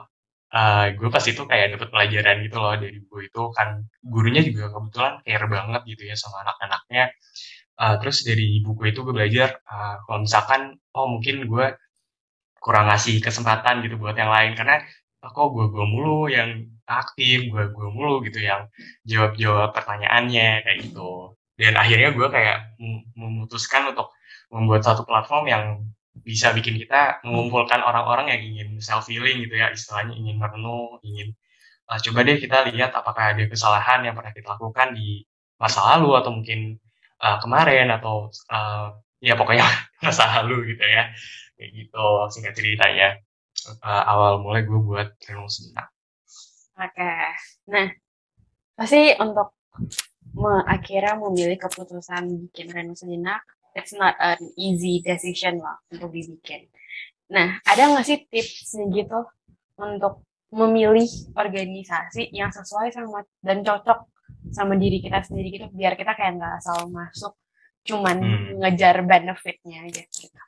uh, 0.54 0.84
gue 0.94 1.08
pas 1.10 1.24
itu 1.26 1.42
kayak 1.50 1.66
dapet 1.76 1.88
pelajaran 1.90 2.36
gitu 2.46 2.56
loh 2.62 2.74
dari 2.78 2.96
buku 3.02 3.18
itu. 3.28 3.42
Kan 3.56 3.68
gurunya 4.04 4.42
juga 4.46 4.70
kebetulan 4.74 5.14
care 5.26 5.46
banget 5.50 5.82
gitu 5.90 6.02
ya 6.10 6.16
sama 6.18 6.46
anak-anaknya. 6.46 7.04
Uh, 7.74 7.98
terus 7.98 8.22
dari 8.22 8.62
buku 8.62 8.94
itu 8.94 9.02
gue 9.02 9.14
belajar 9.14 9.58
uh, 9.66 9.98
kalau 10.06 10.22
misalkan 10.22 10.78
oh 10.94 11.10
mungkin 11.10 11.42
gue 11.50 11.66
kurang 12.62 12.86
ngasih 12.88 13.18
kesempatan 13.20 13.82
gitu 13.84 13.98
buat 13.98 14.14
yang 14.14 14.30
lain. 14.30 14.54
Karena 14.54 14.78
kok 15.32 15.48
gue 15.54 15.66
gue 15.72 15.86
mulu 15.86 16.28
yang 16.28 16.68
aktif 16.84 17.48
gue 17.48 17.64
gue 17.72 17.88
mulu 17.88 18.20
gitu 18.26 18.44
yang 18.44 18.68
jawab 19.08 19.32
jawab 19.40 19.70
pertanyaannya 19.72 20.64
kayak 20.64 20.78
gitu. 20.84 21.36
Dan 21.54 21.78
akhirnya 21.78 22.10
gue 22.10 22.28
kayak 22.28 22.76
memutuskan 23.14 23.94
untuk 23.94 24.10
membuat 24.50 24.82
satu 24.82 25.06
platform 25.06 25.44
yang 25.46 25.64
bisa 26.22 26.54
bikin 26.54 26.78
kita 26.78 27.18
mengumpulkan 27.26 27.82
orang-orang 27.82 28.30
yang 28.30 28.42
ingin 28.42 28.68
self 28.78 29.10
healing 29.10 29.42
gitu 29.42 29.58
ya 29.58 29.74
istilahnya 29.74 30.14
ingin 30.14 30.38
merenung 30.38 31.02
ingin 31.02 31.34
uh, 31.90 31.98
coba 31.98 32.22
deh 32.22 32.38
kita 32.38 32.70
lihat 32.70 32.94
apakah 32.94 33.34
ada 33.34 33.44
kesalahan 33.50 34.06
yang 34.06 34.14
pernah 34.14 34.30
kita 34.30 34.54
lakukan 34.54 34.94
di 34.94 35.26
masa 35.58 35.82
lalu 35.94 36.14
atau 36.14 36.30
mungkin 36.30 36.78
uh, 37.18 37.42
kemarin 37.42 37.90
atau 37.90 38.30
uh, 38.52 38.94
ya 39.18 39.34
pokoknya 39.34 39.66
masa 40.06 40.30
lalu 40.38 40.74
gitu 40.74 40.84
ya 40.86 41.10
kayak 41.58 41.70
gitu 41.74 42.04
singkat 42.30 42.54
ceritanya 42.54 43.18
uh, 43.82 44.04
awal 44.08 44.42
mulai 44.44 44.62
gue 44.64 44.80
buat 44.80 45.08
renung 45.24 45.50
sejenak. 45.50 45.88
Oke, 46.74 46.90
okay. 46.90 47.30
nah 47.70 47.88
pasti 48.74 49.14
untuk 49.22 49.54
me 50.34 50.66
akhirnya 50.66 51.14
memilih 51.14 51.58
keputusan 51.62 52.50
bikin 52.50 52.74
renung 52.74 52.98
sejenak, 52.98 53.42
it's 53.78 53.94
not 53.94 54.18
an 54.18 54.42
easy 54.58 54.98
decision 55.00 55.62
lah 55.62 55.78
untuk 55.90 56.10
dibikin. 56.10 56.66
Nah, 57.30 57.62
ada 57.64 57.90
nggak 57.90 58.06
sih 58.06 58.18
tipsnya 58.26 58.90
gitu 58.90 59.20
untuk 59.78 60.26
memilih 60.54 61.08
organisasi 61.34 62.30
yang 62.30 62.54
sesuai 62.54 62.94
sama 62.94 63.26
dan 63.42 63.66
cocok 63.66 64.06
sama 64.54 64.78
diri 64.78 65.02
kita 65.02 65.24
sendiri 65.26 65.50
gitu 65.50 65.66
biar 65.74 65.98
kita 65.98 66.14
kayak 66.14 66.38
nggak 66.38 66.62
asal 66.62 66.86
masuk 66.86 67.34
cuman 67.84 68.16
hmm. 68.22 68.62
ngejar 68.62 69.02
benefitnya 69.02 69.84
aja 69.84 70.02
gitu. 70.08 70.40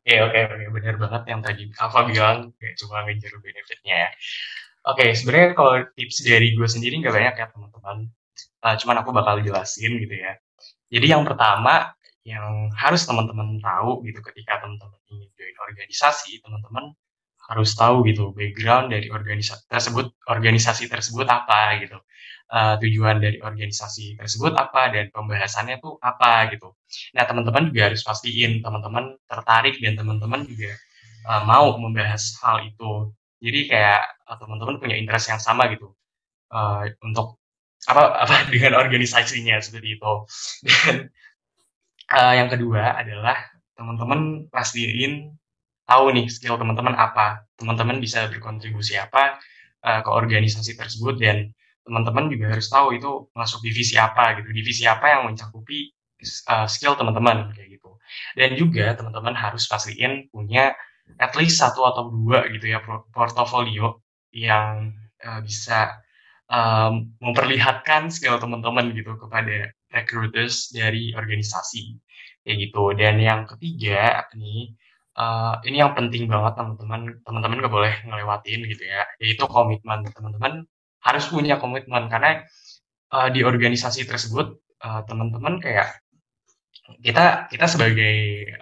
Oke 0.00 0.16
oke 0.16 0.38
oke 0.48 0.66
benar 0.80 0.96
banget 0.96 1.22
yang 1.28 1.40
tadi 1.44 1.62
Alfa 1.76 2.00
bilang 2.08 2.56
kayak 2.56 2.74
cuma 2.80 3.04
ngejar 3.04 3.36
benefitnya 3.36 3.94
ya. 4.08 4.10
Oke 4.88 5.12
sebenarnya 5.12 5.52
kalau 5.52 5.72
tips 5.92 6.24
dari 6.24 6.56
gue 6.56 6.64
sendiri 6.64 7.04
nggak 7.04 7.12
banyak 7.12 7.34
ya 7.36 7.46
teman-teman. 7.52 8.08
Uh, 8.64 8.74
cuman 8.80 8.96
aku 9.04 9.10
bakal 9.12 9.44
jelasin 9.44 10.00
gitu 10.00 10.16
ya. 10.16 10.40
Jadi 10.88 11.06
yang 11.12 11.22
pertama 11.28 11.92
yang 12.24 12.72
harus 12.76 13.04
teman-teman 13.04 13.60
tahu 13.60 14.00
gitu 14.08 14.20
ketika 14.32 14.64
teman-teman 14.64 15.00
ingin 15.12 15.28
join 15.36 15.56
organisasi, 15.68 16.40
teman-teman 16.40 16.96
harus 17.50 17.74
tahu 17.74 18.06
gitu 18.06 18.30
background 18.30 18.94
dari 18.94 19.10
organisasi 19.10 19.66
tersebut 19.66 20.14
organisasi 20.30 20.86
tersebut 20.86 21.26
apa 21.26 21.82
gitu 21.82 21.98
uh, 22.50 22.74
tujuan 22.82 23.22
dari 23.22 23.38
organisasi 23.40 24.18
tersebut 24.18 24.52
apa 24.58 24.90
dan 24.90 25.08
pembahasannya 25.14 25.78
tuh 25.78 25.96
apa 26.02 26.50
gitu. 26.52 26.74
Nah 27.14 27.24
teman-teman 27.24 27.70
juga 27.70 27.90
harus 27.90 28.02
pastiin 28.02 28.60
teman-teman 28.60 29.16
tertarik 29.26 29.78
dan 29.78 29.94
teman-teman 29.98 30.44
juga 30.44 30.74
uh, 31.30 31.42
mau 31.46 31.78
membahas 31.78 32.38
hal 32.42 32.66
itu. 32.66 33.14
Jadi 33.40 33.60
kayak 33.72 34.02
uh, 34.28 34.36
teman-teman 34.36 34.76
punya 34.82 34.98
interest 34.98 35.32
yang 35.32 35.40
sama 35.40 35.70
gitu 35.72 35.94
uh, 36.52 36.84
untuk 37.06 37.40
apa 37.88 38.26
apa 38.26 38.34
dengan 38.52 38.76
organisasinya 38.76 39.56
seperti 39.62 39.96
itu. 39.96 40.12
Dan 40.66 40.96
uh, 42.12 42.34
yang 42.36 42.50
kedua 42.50 42.98
adalah 42.98 43.38
teman-teman 43.78 44.50
pastiin 44.52 45.32
tahu 45.90 46.14
nih 46.14 46.30
skill 46.30 46.54
teman-teman 46.54 46.94
apa, 46.94 47.42
teman-teman 47.58 47.98
bisa 47.98 48.30
berkontribusi 48.30 48.94
apa 48.94 49.42
uh, 49.82 50.00
ke 50.06 50.10
organisasi 50.10 50.78
tersebut 50.78 51.18
dan 51.18 51.50
teman-teman 51.82 52.30
juga 52.30 52.54
harus 52.54 52.70
tahu 52.70 52.94
itu 52.94 53.26
masuk 53.34 53.66
divisi 53.66 53.98
apa 53.98 54.38
gitu. 54.38 54.54
Divisi 54.54 54.86
apa 54.86 55.10
yang 55.10 55.26
mencakupi 55.26 55.90
uh, 56.46 56.70
skill 56.70 56.94
teman-teman 56.94 57.50
kayak 57.58 57.74
gitu. 57.74 57.98
Dan 58.38 58.54
juga 58.54 58.94
teman-teman 58.94 59.34
harus 59.34 59.66
pastiin 59.66 60.30
punya 60.30 60.78
at 61.18 61.34
least 61.34 61.58
satu 61.58 61.82
atau 61.82 62.06
dua 62.06 62.46
gitu 62.54 62.70
ya 62.70 62.78
portofolio 63.10 63.98
yang 64.30 64.94
uh, 65.26 65.42
bisa 65.42 65.98
um, 66.46 67.10
memperlihatkan 67.18 68.14
skill 68.14 68.38
teman-teman 68.38 68.94
gitu 68.94 69.18
kepada 69.18 69.74
recruiters 69.90 70.70
dari 70.70 71.10
organisasi 71.18 71.98
kayak 72.46 72.70
gitu. 72.70 72.94
Dan 72.94 73.18
yang 73.18 73.50
ketiga 73.50 74.30
nih 74.38 74.70
uh, 75.20 75.54
ini 75.68 75.76
yang 75.84 75.92
penting 75.92 76.24
banget 76.32 76.56
teman-teman. 76.56 77.00
Teman-teman 77.20 77.56
gak 77.60 77.74
boleh 77.74 77.94
ngelewatin 78.08 78.60
gitu 78.64 78.84
ya. 78.88 79.04
Yaitu 79.20 79.44
komitmen. 79.44 80.08
Teman-teman 80.08 80.64
harus 81.04 81.24
punya 81.28 81.60
komitmen. 81.60 82.08
Karena 82.08 82.40
uh, 83.12 83.28
di 83.28 83.44
organisasi 83.44 84.08
tersebut 84.08 84.56
uh, 84.80 85.04
teman-teman 85.04 85.60
kayak 85.60 86.00
kita 87.04 87.46
kita 87.46 87.70
sebagai 87.70 88.16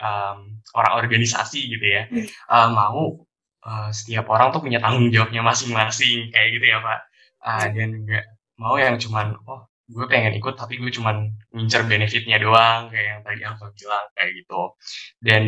um, 0.05 0.61
orang 0.77 1.01
organisasi 1.01 1.65
gitu 1.65 1.87
ya 1.97 2.05
uh, 2.53 2.69
mau 2.69 3.25
uh, 3.65 3.89
setiap 3.89 4.29
orang 4.29 4.53
tuh 4.53 4.61
punya 4.61 4.83
tanggung 4.83 5.09
jawabnya 5.15 5.41
masing-masing. 5.47 6.35
Kayak 6.35 6.49
gitu 6.59 6.67
ya 6.67 6.79
pak. 6.83 7.01
Uh, 7.39 7.67
dan 7.71 7.91
nggak 8.03 8.25
mau 8.59 8.75
yang 8.75 8.99
cuman 8.99 9.39
oh 9.47 9.71
gue 9.89 10.05
pengen 10.05 10.37
ikut 10.37 10.55
tapi 10.55 10.77
gue 10.77 10.93
cuman 10.93 11.33
ngincer 11.57 11.89
benefitnya 11.89 12.37
doang 12.37 12.93
kayak 12.93 13.07
yang 13.09 13.21
tadi 13.25 13.41
aku 13.49 13.73
bilang 13.73 14.05
kayak 14.13 14.31
gitu. 14.37 14.61
Dan 15.21 15.43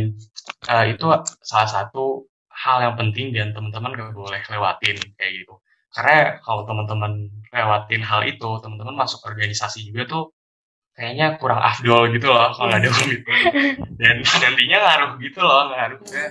uh, 0.69 0.85
itu 0.89 1.07
salah 1.45 1.69
satu 1.69 2.25
hal 2.49 2.77
yang 2.85 2.95
penting 2.97 3.33
dan 3.37 3.53
teman-teman 3.53 3.93
gak 3.97 4.17
boleh 4.17 4.41
lewatin 4.49 4.97
kayak 5.17 5.33
gitu. 5.45 5.55
Karena 5.93 6.41
kalau 6.41 6.65
teman-teman 6.65 7.29
lewatin 7.53 8.03
hal 8.05 8.25
itu 8.25 8.51
teman-teman 8.65 8.97
masuk 8.97 9.21
organisasi 9.29 9.85
juga 9.91 10.09
tuh 10.09 10.25
kayaknya 10.95 11.41
kurang 11.41 11.65
afdol 11.65 12.13
gitu 12.13 12.29
loh 12.29 12.53
kalau 12.53 12.77
ada 12.77 12.91
komitmen 12.93 13.41
dan 13.97 14.21
nantinya 14.45 14.79
ngaruh 14.85 15.13
gitu 15.23 15.41
loh 15.41 15.73
ngaruh 15.73 16.01
ke 16.05 16.23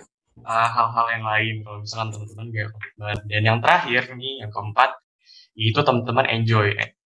uh, 0.46 0.68
hal-hal 0.70 1.06
yang 1.10 1.26
lain 1.26 1.56
kalau 1.66 1.78
misalkan 1.82 2.10
teman-teman 2.14 2.46
gak 2.54 2.68
komitmen 2.70 3.18
dan 3.26 3.42
yang 3.42 3.58
terakhir 3.64 4.02
nih 4.14 4.34
yang 4.46 4.52
keempat 4.54 4.94
itu 5.58 5.80
teman-teman 5.82 6.26
enjoy 6.30 6.70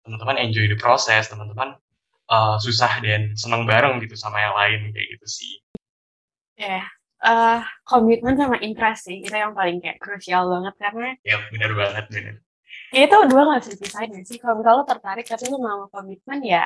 teman-teman 0.06 0.36
enjoy 0.40 0.66
the 0.66 0.78
proses 0.78 1.28
teman-teman 1.28 1.76
uh, 2.32 2.56
susah 2.60 3.00
dan 3.04 3.34
senang 3.36 3.64
bareng 3.68 4.00
gitu 4.00 4.16
sama 4.16 4.40
yang 4.40 4.54
lain 4.56 4.92
kayak 4.94 5.08
gitu 5.18 5.26
sih. 5.26 5.52
Ya 6.60 6.80
yeah 6.80 6.86
uh, 7.24 7.60
komitmen 7.84 8.34
sama 8.36 8.56
interest 8.60 9.08
sih 9.08 9.20
itu 9.24 9.32
yang 9.32 9.52
paling 9.52 9.80
kayak 9.80 10.00
krusial 10.00 10.48
banget 10.48 10.74
karena 10.80 11.08
ya 11.24 11.36
benar 11.52 11.70
banget 11.76 12.04
benar. 12.08 12.36
Ya 12.90 13.00
itu 13.06 13.16
dua 13.30 13.42
nggak 13.46 13.60
bisa 13.62 13.70
dipisahin 13.76 14.22
sih? 14.26 14.38
Kalau 14.38 14.62
kalau 14.62 14.82
tertarik 14.86 15.26
tapi 15.26 15.46
lu 15.50 15.58
mau 15.60 15.86
komitmen 15.90 16.40
ya 16.42 16.64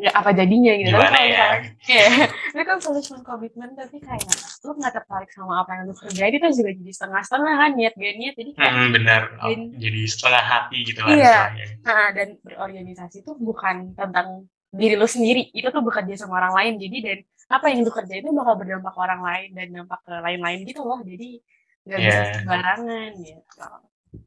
ya 0.00 0.10
apa 0.16 0.30
jadinya 0.34 0.72
gitu. 0.74 0.90
Gimana 0.90 1.18
tapi 1.18 1.30
ya? 1.30 1.46
ya 1.86 2.06
tapi 2.52 2.62
kan 2.66 2.78
kalau 2.80 3.00
cuma 3.04 3.20
komitmen 3.22 3.70
tapi 3.76 3.96
kayak 4.00 4.26
lu 4.64 4.72
nggak 4.74 4.94
tertarik 4.96 5.30
sama 5.30 5.62
apa 5.62 5.70
yang 5.76 5.84
lu 5.86 5.94
kerjain 5.94 6.34
itu 6.34 6.46
juga 6.56 6.70
jadi 6.74 6.92
setengah-setengah 6.92 7.54
kan 7.54 7.70
niat 7.76 7.94
gak 7.94 8.14
niat 8.18 8.34
jadi 8.34 8.50
kayak 8.56 8.72
hmm, 8.74 8.90
benar. 8.90 9.22
Oh, 9.44 9.50
jadi 9.78 10.00
setengah 10.08 10.42
hati 10.42 10.78
gitu 10.82 11.00
lah 11.04 11.14
iya. 11.14 11.38
nah, 11.84 12.08
dan 12.10 12.28
berorganisasi 12.42 13.22
itu 13.22 13.32
bukan 13.38 13.94
tentang 13.94 14.48
diri 14.74 14.98
lu 14.98 15.06
sendiri 15.06 15.54
itu 15.54 15.68
tuh 15.70 15.82
bekerja 15.84 16.14
sama 16.18 16.42
orang 16.42 16.54
lain. 16.58 16.74
Jadi 16.82 16.96
dan 17.04 17.18
apa 17.52 17.64
yang 17.70 17.86
lu 17.86 17.92
kerja 17.94 18.14
itu 18.18 18.28
bakal 18.34 18.54
berdampak 18.58 18.92
ke 18.92 19.00
orang 19.00 19.20
lain 19.22 19.48
dan 19.54 19.66
dampak 19.70 20.00
ke 20.02 20.14
lain-lain 20.18 20.58
gitu 20.66 20.82
loh. 20.82 21.00
Jadi 21.06 21.38
nggak 21.84 21.98
bisa 22.00 22.20
Iya, 22.24 22.34
sembarangan 22.40 23.10
gitu. 23.20 23.64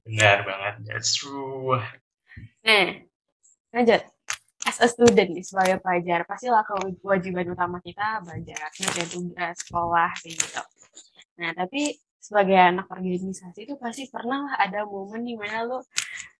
Benar 0.07 0.37
banget. 0.47 0.75
That's 0.87 1.11
true. 1.17 1.81
nah 2.61 2.93
lanjut 3.73 4.01
as 4.67 4.77
a 4.83 4.87
student 4.91 5.31
nih 5.31 5.45
sebagai 5.47 5.79
pelajar 5.79 6.27
pastilah 6.27 6.61
kewajiban 6.99 7.47
utama 7.47 7.79
kita 7.79 8.19
belajar 8.21 8.59
ngerjain 8.75 9.09
tugas 9.09 9.55
sekolah 9.63 10.11
kayak 10.19 10.35
gitu 10.35 10.63
nah 11.39 11.51
tapi 11.55 11.95
sebagai 12.19 12.59
anak 12.59 12.91
organisasi 12.91 13.63
itu 13.63 13.79
pasti 13.79 14.11
pernah 14.11 14.51
lah 14.51 14.55
ada 14.59 14.83
momen 14.83 15.23
di 15.23 15.39
mana 15.39 15.63
lo 15.63 15.79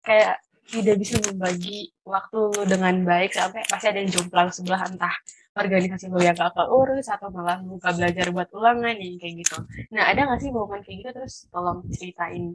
kayak 0.03 0.43
tidak 0.67 0.99
bisa 0.99 1.15
membagi 1.23 1.95
waktu 2.03 2.39
lu 2.51 2.63
dengan 2.67 2.95
baik 3.07 3.31
sampai 3.31 3.63
pasti 3.71 3.87
ada 3.87 4.03
yang 4.03 4.11
jomplang 4.11 4.51
sebelah 4.51 4.83
entah 4.83 5.15
organisasi 5.55 6.11
lu 6.11 6.19
yang 6.19 6.35
gak 6.35 6.53
keurus 6.53 7.07
atau 7.07 7.31
malah 7.31 7.63
buka 7.63 7.95
belajar 7.95 8.27
buat 8.35 8.51
ulangan 8.51 8.99
yang 8.99 9.15
kayak 9.15 9.47
gitu. 9.47 9.57
Nah 9.95 10.11
ada 10.11 10.27
gak 10.27 10.43
sih 10.43 10.51
momen 10.51 10.83
kayak 10.83 11.07
gitu 11.07 11.09
terus 11.15 11.47
tolong 11.49 11.87
ceritain 11.95 12.53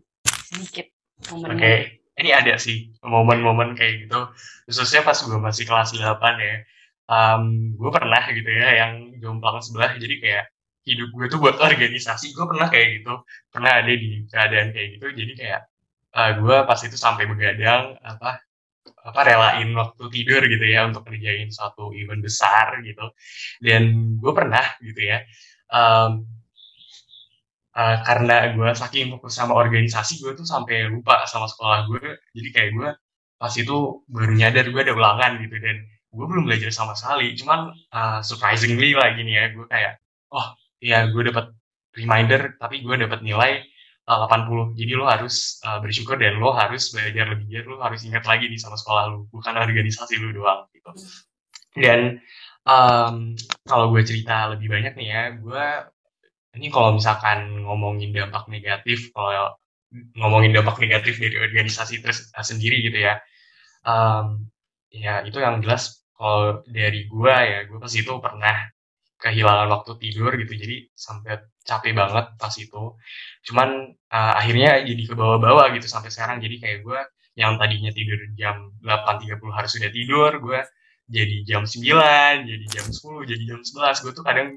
sedikit 0.52 0.86
Oke, 1.22 1.32
momennya. 1.32 2.01
Ini 2.20 2.30
ada 2.32 2.54
sih 2.60 2.92
momen-momen 3.00 3.72
kayak 3.78 4.08
gitu. 4.08 4.20
Khususnya 4.68 5.00
pas 5.06 5.16
gue 5.16 5.38
masih 5.38 5.64
kelas 5.64 5.96
8 5.96 6.18
ya. 6.40 6.56
Um, 7.08 7.74
gue 7.76 7.90
pernah 7.92 8.22
gitu 8.30 8.50
ya 8.50 8.68
yang 8.84 8.92
jomplang 9.20 9.64
sebelah. 9.64 9.96
Jadi 9.96 10.20
kayak 10.20 10.44
hidup 10.84 11.08
gue 11.14 11.26
tuh 11.32 11.38
buat 11.40 11.56
organisasi. 11.56 12.36
Gue 12.36 12.44
pernah 12.48 12.68
kayak 12.68 12.88
gitu. 13.00 13.14
Pernah 13.48 13.72
ada 13.80 13.92
di 13.92 14.28
keadaan 14.28 14.68
kayak 14.76 14.88
gitu. 14.98 15.06
Jadi 15.14 15.32
kayak 15.40 15.60
uh, 16.16 16.30
gue 16.36 16.56
pas 16.68 16.80
itu 16.84 16.96
sampai 17.00 17.24
begadang 17.28 17.96
apa 18.04 18.44
apa 19.02 19.20
relain 19.26 19.68
waktu 19.74 20.04
tidur 20.14 20.42
gitu 20.46 20.62
ya 20.62 20.86
untuk 20.86 21.02
kerjain 21.06 21.50
suatu 21.50 21.90
event 21.96 22.22
besar 22.22 22.82
gitu. 22.84 23.08
Dan 23.58 24.14
gue 24.20 24.32
pernah 24.36 24.62
gitu 24.84 25.00
ya. 25.00 25.24
Um, 25.72 26.28
uh, 27.76 27.96
karena 28.04 28.52
gue 28.56 28.70
saking 28.76 29.16
fokus 29.16 29.34
sama 29.36 29.56
organisasi 29.56 30.20
gue 30.20 30.32
tuh 30.36 30.46
sampai 30.48 30.88
lupa 30.88 31.24
sama 31.28 31.48
sekolah 31.48 31.88
gue 31.88 32.04
jadi 32.36 32.48
kayak 32.52 32.70
gue 32.76 32.88
pas 33.42 33.54
itu 33.58 34.06
baru 34.06 34.32
nyadar 34.38 34.70
gue 34.70 34.80
ada 34.86 34.94
ulangan 34.94 35.42
gitu 35.42 35.58
dan 35.58 35.82
gue 36.12 36.26
belum 36.28 36.44
belajar 36.46 36.70
sama 36.70 36.92
sekali. 36.94 37.32
Cuman 37.34 37.72
uh, 37.90 38.20
surprisingly 38.20 38.92
lagi 38.92 39.24
nih 39.24 39.34
ya 39.34 39.44
gue 39.56 39.66
kayak 39.66 39.98
oh 40.30 40.46
ya 40.78 41.08
gue 41.08 41.22
dapat 41.32 41.50
reminder 41.96 42.56
tapi 42.60 42.84
gue 42.84 42.94
dapat 43.00 43.24
nilai 43.24 43.64
uh, 44.06 44.28
80 44.28 44.78
jadi 44.78 44.92
lo 44.94 45.08
harus 45.08 45.58
uh, 45.64 45.80
bersyukur 45.80 46.20
dan 46.20 46.38
lo 46.38 46.52
harus 46.54 46.92
belajar 46.92 47.32
lebih. 47.32 47.64
Lo 47.66 47.80
harus 47.80 48.04
ingat 48.04 48.28
lagi 48.28 48.46
nih 48.46 48.60
sama 48.60 48.76
sekolah 48.76 49.04
lo 49.10 49.18
bukan 49.32 49.56
organisasi 49.56 50.20
lo 50.20 50.28
doang. 50.36 50.68
Gitu. 50.70 50.90
Dan 51.82 52.20
um, 52.68 53.32
kalau 53.64 53.90
gue 53.90 54.04
cerita 54.04 54.52
lebih 54.52 54.68
banyak 54.68 54.94
nih 54.94 55.08
ya 55.08 55.22
gue 55.40 55.66
ini 56.58 56.68
kalau 56.68 56.96
misalkan 56.96 57.64
ngomongin 57.64 58.12
dampak 58.12 58.44
negatif, 58.52 59.08
kalau 59.14 59.56
ngomongin 60.16 60.52
dampak 60.56 60.76
negatif 60.80 61.20
dari 61.20 61.36
organisasi 61.40 62.00
eh, 62.04 62.44
sendiri 62.44 62.76
gitu 62.84 62.98
ya, 63.00 63.20
um, 63.88 64.48
ya 64.92 65.24
itu 65.24 65.38
yang 65.40 65.60
jelas 65.64 66.04
kalau 66.16 66.60
dari 66.68 67.08
gua 67.08 67.34
ya, 67.44 67.58
gue 67.68 67.78
pas 67.80 67.92
itu 67.92 68.12
pernah 68.20 68.56
kehilangan 69.22 69.68
waktu 69.70 69.92
tidur 70.02 70.32
gitu, 70.34 70.52
jadi 70.58 70.76
sampai 70.92 71.32
capek 71.62 71.92
banget 71.94 72.26
pas 72.36 72.54
itu. 72.58 72.82
Cuman 73.46 73.94
uh, 74.10 74.32
akhirnya 74.40 74.82
jadi 74.82 75.02
ke 75.08 75.14
bawah-bawah 75.14 75.70
gitu 75.78 75.86
sampai 75.86 76.10
sekarang. 76.10 76.42
Jadi 76.42 76.58
kayak 76.58 76.78
gue 76.82 77.00
yang 77.38 77.56
tadinya 77.56 77.90
tidur 77.94 78.18
jam 78.36 78.74
8.30 78.84 79.40
harus 79.56 79.70
sudah 79.72 79.90
tidur, 79.94 80.30
gue 80.42 80.60
jadi 81.08 81.36
jam 81.48 81.62
9, 81.64 82.50
jadi 82.50 82.64
jam 82.68 82.86
10, 82.90 83.30
jadi 83.30 83.42
jam 83.46 83.60
11. 83.62 84.02
Gue 84.04 84.12
tuh 84.14 84.24
kadang 84.26 84.48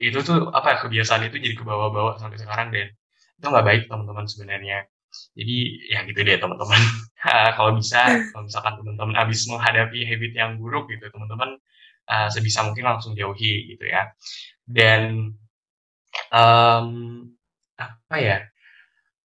itu 0.00 0.18
tuh 0.24 0.48
apa 0.50 0.66
ya, 0.74 0.76
kebiasaan 0.80 1.28
itu 1.28 1.36
jadi 1.36 1.54
ke 1.54 1.64
bawah-bawah 1.64 2.16
sampai 2.16 2.40
sekarang 2.40 2.72
dan 2.72 2.88
itu 3.36 3.46
nggak 3.46 3.66
baik 3.68 3.82
teman-teman 3.86 4.24
sebenarnya. 4.24 4.88
Jadi 5.36 5.56
ya 5.92 5.98
gitu 6.08 6.20
deh 6.24 6.36
teman-teman. 6.40 6.80
kalau 7.56 7.76
bisa, 7.76 8.00
kalau 8.32 8.42
misalkan 8.48 8.74
teman-teman 8.80 9.14
habis 9.20 9.44
menghadapi 9.46 10.00
habit 10.08 10.32
yang 10.32 10.56
buruk 10.56 10.88
gitu, 10.88 11.04
teman-teman 11.12 11.60
uh, 12.08 12.28
sebisa 12.32 12.64
mungkin 12.64 12.84
langsung 12.88 13.12
jauhi 13.12 13.76
gitu 13.76 13.84
ya. 13.84 14.08
Dan 14.64 15.36
um, 16.32 16.88
apa 17.76 18.16
ya 18.20 18.38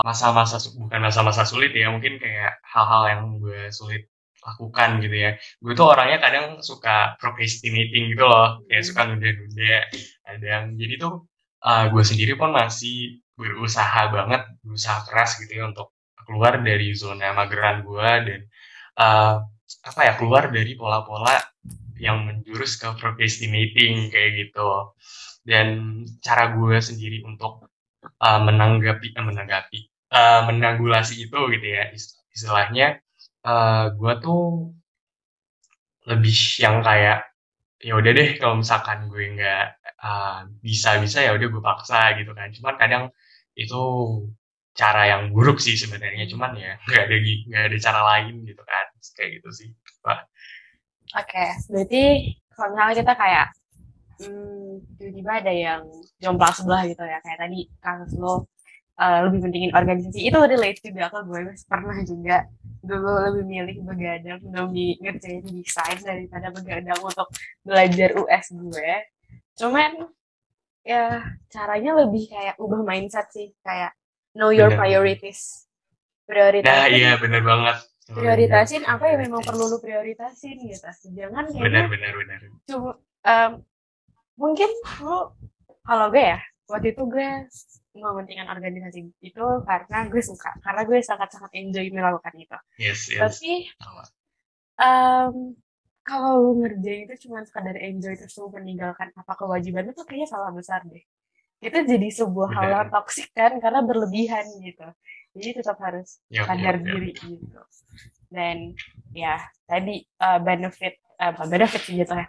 masa-masa 0.06 0.62
bukan 0.78 1.02
masa-masa 1.02 1.43
sulit 1.47 1.73
ya 1.73 1.89
mungkin 1.89 2.21
kayak 2.21 2.62
hal-hal 2.62 3.04
yang 3.10 3.21
gue 3.41 3.73
sulit 3.73 4.06
lakukan 4.45 4.89
gitu 5.01 5.15
ya. 5.17 5.31
Gue 5.58 5.73
tuh 5.73 5.89
orangnya 5.89 6.21
kadang 6.21 6.45
suka 6.62 7.17
procrastinating 7.17 8.13
gitu 8.13 8.23
loh 8.29 8.62
kayak 8.69 8.84
suka 8.86 9.01
nunda-nunda 9.10 9.77
kadang. 10.21 10.63
Jadi 10.77 10.93
tuh 11.01 11.25
uh, 11.65 11.86
gue 11.89 12.03
sendiri 12.05 12.34
pun 12.38 12.53
masih 12.53 13.19
berusaha 13.36 14.01
banget 14.13 14.47
berusaha 14.63 15.03
keras 15.10 15.41
gitu 15.41 15.60
ya 15.60 15.63
untuk 15.67 15.91
keluar 16.25 16.62
dari 16.62 16.93
zona 16.95 17.36
mageran 17.36 17.84
gue 17.84 18.10
dan 18.25 18.41
uh, 19.01 19.43
apa 19.86 19.99
ya 20.05 20.13
keluar 20.17 20.49
dari 20.53 20.73
pola-pola 20.77 21.38
yang 21.97 22.25
menjurus 22.27 22.77
ke 22.77 22.89
procrastinating 23.01 24.13
kayak 24.13 24.31
gitu. 24.45 24.93
Dan 25.45 26.01
cara 26.25 26.53
gue 26.58 26.77
sendiri 26.81 27.21
untuk 27.25 27.69
uh, 28.21 28.39
menanggapi 28.41 29.13
uh, 29.13 29.25
menanggapi 29.25 29.79
uh, 30.13 30.41
menanggulangi 30.49 31.29
itu 31.29 31.39
gitu 31.53 31.67
ya 31.67 31.93
istilahnya 32.34 33.05
uh, 33.45 33.93
gue 33.93 34.13
tuh 34.25 34.73
lebih 36.10 36.38
yang 36.62 36.81
kayak 36.81 37.25
ya 37.81 37.93
udah 37.97 38.12
deh 38.17 38.29
kalau 38.41 38.62
misalkan 38.62 39.05
gue 39.12 39.23
nggak 39.38 39.65
uh, 40.01 40.49
bisa 40.65 40.97
bisa 40.97 41.21
ya 41.21 41.38
udah 41.38 41.47
gue 41.49 41.63
paksa 41.63 42.17
gitu 42.17 42.31
kan. 42.34 42.49
Cuman 42.53 42.75
kadang 42.81 43.03
itu 43.55 43.84
cara 44.75 45.08
yang 45.08 45.31
buruk 45.31 45.62
sih 45.62 45.77
sebenarnya. 45.77 46.25
Cuman 46.29 46.58
ya 46.58 46.77
nggak 46.89 47.03
ada 47.10 47.15
nggak 47.21 47.63
ada 47.71 47.77
cara 47.79 48.01
lain 48.15 48.34
gitu 48.45 48.63
kan. 48.65 48.86
Kayak 49.15 49.29
gitu 49.41 49.49
sih 49.53 49.69
Oke, 51.15 51.31
okay, 51.31 51.49
berarti 51.71 52.03
kalau 52.51 52.75
misalnya 52.75 52.95
kita 52.99 53.13
kayak 53.15 53.47
hmm, 54.19 54.71
tiba-tiba 54.99 55.31
ada 55.39 55.53
yang 55.53 55.81
jomplang 56.19 56.53
sebelah 56.53 56.81
gitu 56.89 57.03
ya. 57.05 57.17
Kayak 57.23 57.39
tadi 57.47 57.60
kasus 57.79 58.12
lo 58.19 58.34
uh, 58.99 59.19
lebih 59.29 59.39
pentingin 59.47 59.71
organisasi. 59.71 60.19
Itu 60.27 60.43
relate 60.43 60.81
juga 60.84 61.08
ke 61.13 61.19
gue 61.23 61.41
pernah 61.69 61.97
juga 62.03 62.38
dulu 62.86 63.12
lebih 63.26 63.45
milih 63.45 63.78
begadang 63.84 64.41
demi 64.45 64.95
ngerjain 65.02 65.41
desain 65.41 65.98
daripada 66.02 66.54
begadang 66.54 67.00
untuk 67.02 67.28
belajar 67.65 68.13
US 68.21 68.45
gue. 68.54 68.93
Cuman 69.58 70.10
ya 70.86 71.26
caranya 71.50 72.06
lebih 72.06 72.30
kayak 72.30 72.56
ubah 72.62 72.86
mindset 72.86 73.26
sih 73.34 73.52
kayak 73.65 73.91
know 74.38 74.54
your 74.54 74.69
Bener. 74.69 74.80
priorities. 74.86 75.65
Nah 76.26 76.34
prioritasin 76.34 76.93
iya 76.93 77.12
bener 77.17 77.41
banget. 77.41 77.78
Prioritasin 78.06 78.84
apa 78.86 79.04
yang 79.10 79.19
memang 79.30 79.41
perlu 79.41 79.65
lu 79.65 79.78
prioritasin 79.82 80.62
gitu. 80.62 80.86
Jangan 81.17 81.50
benar 81.50 81.89
kayaknya 81.89 81.89
benar 81.89 82.13
benar 82.21 82.39
cuma 82.69 82.91
em, 83.26 83.52
mungkin 84.38 84.69
lu 85.02 85.34
kalau 85.86 86.10
gue 86.13 86.21
ya 86.21 86.39
waktu 86.69 86.93
itu 86.93 87.04
gue 87.06 87.30
mementingkan 87.95 88.47
organisasi 88.51 89.08
itu 89.23 89.45
karena 89.63 90.08
gue 90.12 90.21
suka 90.23 90.51
karena 90.60 90.81
gue 90.84 90.97
sangat-sangat 90.99 91.51
enjoy 91.55 91.86
melakukan 91.91 92.34
itu. 92.36 92.58
Yes 92.79 93.08
yes. 93.12 93.21
Tapi 93.21 93.51
em, 94.79 95.34
kalau 96.05 96.31
lu 96.39 96.51
ngerjain 96.62 97.10
itu 97.10 97.27
cuma 97.27 97.41
sekadar 97.47 97.79
enjoy 97.79 98.13
terus 98.19 98.36
lu 98.38 98.51
meninggalkan 98.51 99.10
apa 99.15 99.34
kewajiban 99.39 99.89
itu 99.89 100.01
kayaknya 100.03 100.27
salah 100.29 100.51
besar 100.51 100.84
deh. 100.86 101.03
Itu 101.63 101.77
jadi 101.88 102.08
sebuah 102.12 102.49
hal 102.51 102.67
yang 102.69 102.89
toksik 102.91 103.31
kan 103.31 103.58
karena 103.63 103.81
berlebihan 103.81 104.45
gitu. 104.62 104.86
Jadi 105.36 105.49
tetap 105.63 105.77
harus 105.84 106.19
Yap, 106.31 106.47
sadar 106.47 106.79
yap, 106.79 106.84
yap. 106.84 106.86
diri 106.86 107.12
gitu. 107.15 107.62
Dan 108.31 108.75
ya 109.15 109.39
tadi 109.65 110.03
uh, 110.19 110.39
benefit 110.43 110.99
uh, 111.19 111.31
bukan 111.36 111.47
benefit 111.47 111.81
sih 111.84 111.95
gitu 111.99 112.13
ya 112.15 112.27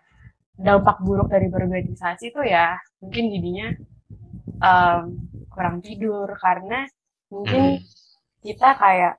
dampak 0.57 1.05
buruk 1.05 1.29
dari 1.29 1.52
berorganisasi 1.52 2.33
itu 2.33 2.40
ya 2.48 2.81
mungkin 3.05 3.29
jadinya 3.29 3.66
um, 4.64 5.20
kurang 5.57 5.81
tidur 5.81 6.29
karena 6.37 6.85
mungkin 7.33 7.81
Hmm. 7.81 7.83
kita 8.45 8.77
kayak 8.77 9.14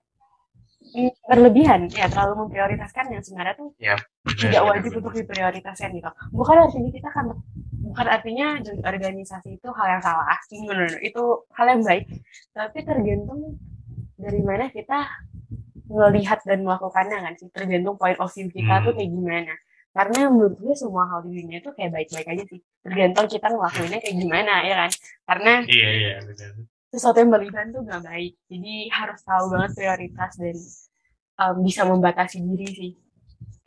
berlebihan 1.27 1.91
ya 1.91 2.07
terlalu 2.07 2.47
memprioritaskan 2.47 3.11
yang 3.11 3.19
sebenarnya 3.19 3.59
tuh 3.59 3.75
benar, 4.23 4.39
tidak 4.39 4.63
wajib 4.63 4.91
untuk 5.03 5.13
diprioritaskan 5.19 5.87
gitu 5.91 6.07
bukan 6.31 6.55
artinya 6.63 6.89
kita 6.95 7.09
kan 7.11 7.25
bukan 7.91 8.07
artinya 8.07 8.47
organisasi 8.87 9.59
itu 9.59 9.67
hal 9.75 9.87
yang 9.97 10.01
salah 10.05 10.23
no, 10.63 10.71
no, 10.71 10.85
no. 10.87 10.97
itu 11.03 11.23
hal 11.59 11.65
yang 11.75 11.81
baik 11.83 12.05
tapi 12.55 12.77
tergantung 12.87 13.59
dari 14.15 14.39
mana 14.39 14.71
kita 14.71 15.11
melihat 15.91 16.39
dan 16.47 16.63
melakukannya 16.63 17.17
kan 17.19 17.33
sih 17.35 17.51
tergantung 17.51 17.99
point 17.99 18.19
of 18.23 18.31
view 18.31 18.47
kita 18.47 18.79
Hmm. 18.79 18.85
tuh 18.87 18.93
kayak 18.95 19.11
gimana 19.11 19.53
karena 19.97 20.29
menurut 20.29 20.55
gue 20.55 20.75
semua 20.77 21.09
hal 21.09 21.25
di 21.25 21.41
dunia 21.41 21.57
itu 21.57 21.73
kayak 21.73 21.89
baik-baik 21.89 22.27
aja 22.29 22.43
sih 22.45 22.61
tergantung 22.85 23.25
kita 23.25 23.47
ngelakuinnya 23.49 23.97
kayak 23.97 24.15
gimana 24.15 24.53
ya 24.61 24.75
kan 24.77 24.91
karena 25.25 25.53
Iya 25.65 25.89
iya 25.91 26.13
benar. 26.21 26.51
sesuatu 26.87 27.17
yang 27.17 27.31
berlebihan 27.33 27.67
tuh 27.73 27.81
gak 27.81 28.03
baik 28.05 28.33
jadi 28.45 28.73
harus 28.93 29.19
tahu 29.25 29.45
banget 29.49 29.71
prioritas 29.73 30.31
dan 30.37 30.57
um, 31.41 31.55
bisa 31.65 31.81
membatasi 31.83 32.37
diri 32.39 32.67
sih 32.69 32.91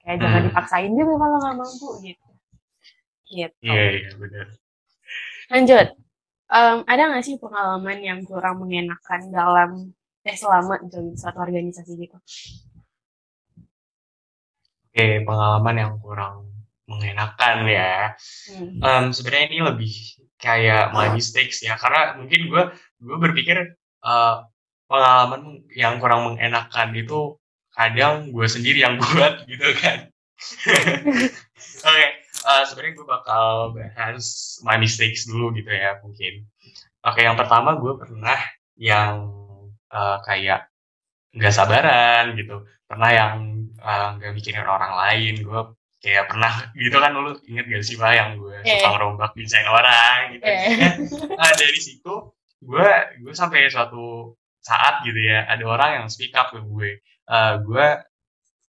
kayak 0.01 0.17
jangan 0.19 0.39
Hmm. 0.39 0.49
dipaksain 0.49 0.93
juga 0.95 1.15
kalau 1.19 1.37
nggak 1.37 1.57
mampu 1.59 1.89
gitu 2.01 2.29
gitu 3.27 3.59
Iya 3.63 3.83
iya 4.01 4.11
benar. 4.15 4.47
Lanjut. 5.51 5.87
Um, 6.47 6.79
ada 6.83 7.03
nggak 7.11 7.23
sih 7.23 7.39
pengalaman 7.39 7.99
yang 8.03 8.19
kurang 8.23 8.59
mengenakan 8.59 9.21
dalam 9.31 9.71
eh 10.21 10.35
selama 10.35 10.83
join 10.87 11.15
suatu 11.15 11.39
organisasi 11.39 11.95
gitu? 11.95 12.19
Oke, 15.01 15.25
pengalaman 15.25 15.77
yang 15.81 15.93
kurang 15.97 16.45
mengenakan 16.85 17.65
ya. 17.65 18.13
Hmm. 18.53 18.85
Um, 18.85 19.05
Sebenarnya 19.17 19.49
ini 19.49 19.59
lebih 19.65 19.93
kayak 20.37 20.93
my 20.93 21.09
mistakes 21.17 21.65
ya, 21.65 21.81
karena 21.81 22.21
mungkin 22.21 22.53
gue 22.53 22.63
gue 23.01 23.17
berpikir 23.17 23.81
uh, 24.05 24.45
pengalaman 24.93 25.65
yang 25.73 25.97
kurang 26.05 26.29
mengenakan 26.29 26.93
itu 26.93 27.41
kadang 27.73 28.29
gue 28.29 28.45
sendiri 28.45 28.85
yang 28.85 29.01
buat 29.01 29.49
gitu 29.49 29.73
kan. 29.81 30.13
Oke, 30.69 31.33
okay, 31.81 32.09
uh, 32.45 32.69
sebenarnya 32.69 33.01
gue 33.01 33.07
bakal 33.09 33.73
bahas 33.73 34.61
my 34.69 34.77
mistakes 34.77 35.25
dulu 35.25 35.57
gitu 35.57 35.73
ya 35.73 35.97
mungkin. 36.05 36.45
Oke, 37.09 37.17
okay, 37.17 37.23
yang 37.25 37.41
pertama 37.41 37.73
gue 37.81 37.97
pernah 37.97 38.37
yang 38.77 39.33
uh, 39.97 40.21
kayak 40.29 40.69
nggak 41.33 41.57
sabaran 41.57 42.37
gitu. 42.37 42.69
Pernah 42.85 43.11
yang 43.17 43.60
nggak 43.81 44.31
uh, 44.31 44.35
mikirin 44.37 44.67
orang 44.69 44.93
lain. 44.95 45.35
Gue 45.43 45.61
kayak 46.01 46.33
pernah 46.33 46.53
gitu 46.73 46.97
kan 46.97 47.13
dulu 47.13 47.37
inget 47.45 47.67
gak 47.69 47.85
sih 47.85 48.01
pak 48.01 48.13
yang 48.17 48.41
gue 48.41 48.57
yeah. 48.65 48.81
suka 48.81 48.89
ngerombak 48.97 49.31
desain 49.37 49.69
orang 49.69 50.17
gitu. 50.33 50.45
Yeah. 50.49 50.97
nah, 51.37 51.53
dari 51.53 51.81
situ 51.81 52.15
gue 52.61 52.89
gue 53.21 53.33
sampai 53.37 53.69
suatu 53.69 54.37
saat 54.65 55.05
gitu 55.05 55.21
ya 55.21 55.45
ada 55.45 55.65
orang 55.69 55.91
yang 56.01 56.07
speak 56.09 56.33
up 56.37 56.53
ke 56.53 56.61
gue. 56.65 57.05
Uh, 57.29 57.61
gue 57.63 57.87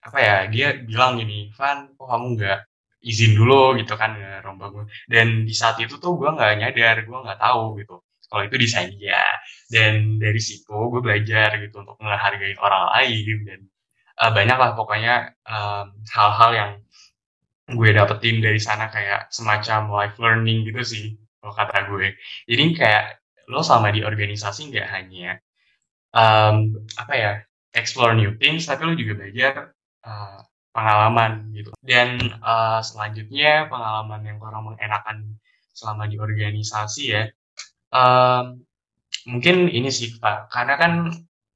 apa 0.05 0.19
ya 0.21 0.37
dia 0.53 0.69
bilang 0.85 1.17
gini 1.17 1.49
Van 1.57 1.89
kok 1.97 2.07
kamu 2.07 2.27
nggak 2.37 2.61
izin 3.05 3.33
dulu 3.37 3.77
gitu 3.81 3.97
kan 3.97 4.17
ngerombak 4.17 4.69
gue 4.73 4.85
dan 5.09 5.49
di 5.49 5.55
saat 5.57 5.81
itu 5.81 5.97
tuh 5.97 6.17
gue 6.21 6.29
nggak 6.29 6.61
nyadar 6.61 6.97
gue 7.05 7.19
nggak 7.25 7.41
tahu 7.41 7.81
gitu 7.81 8.05
kalau 8.29 8.43
itu 8.45 8.57
desain 8.61 8.93
dia 8.97 9.25
dan 9.73 10.21
dari 10.21 10.41
situ 10.41 10.73
gue 10.93 11.01
belajar 11.01 11.57
gitu 11.61 11.77
untuk 11.85 11.97
menghargai 12.01 12.57
orang 12.61 12.85
lain 12.97 13.37
dan 13.49 13.61
uh, 14.21 14.33
banyak 14.33 14.59
lah 14.59 14.77
pokoknya 14.79 15.35
hal-hal 16.11 16.51
um, 16.53 16.59
yang 16.59 16.71
gue 17.65 17.91
dapetin 17.97 18.45
dari 18.45 18.61
sana 18.61 18.93
kayak 18.93 19.33
semacam 19.33 19.89
life 19.89 20.17
learning 20.21 20.69
gitu 20.69 20.83
sih 20.85 21.07
kalau 21.41 21.55
kata 21.57 21.89
gue 21.89 22.13
jadi 22.45 22.65
kayak 22.77 23.05
lo 23.49 23.65
sama 23.65 23.89
di 23.93 24.05
organisasi 24.05 24.73
nggak 24.73 24.89
hanya 24.89 25.41
um, 26.13 26.77
apa 27.01 27.15
ya 27.17 27.33
explore 27.73 28.13
new 28.13 28.37
things 28.37 28.69
tapi 28.69 28.85
lo 28.85 28.93
juga 28.93 29.17
belajar 29.17 29.73
uh, 30.05 30.41
pengalaman 30.75 31.55
gitu. 31.55 31.71
Dan 31.79 32.19
uh, 32.43 32.83
selanjutnya 32.83 33.71
pengalaman 33.71 34.27
yang 34.27 34.37
kurang 34.43 34.75
mengenakan 34.75 35.39
selama 35.71 36.11
di 36.11 36.19
organisasi 36.19 37.03
ya, 37.15 37.25
um, 37.95 38.59
mungkin 39.31 39.71
ini 39.71 39.91
sih 39.95 40.19
Pak, 40.19 40.51
karena 40.51 40.75
kan 40.75 40.93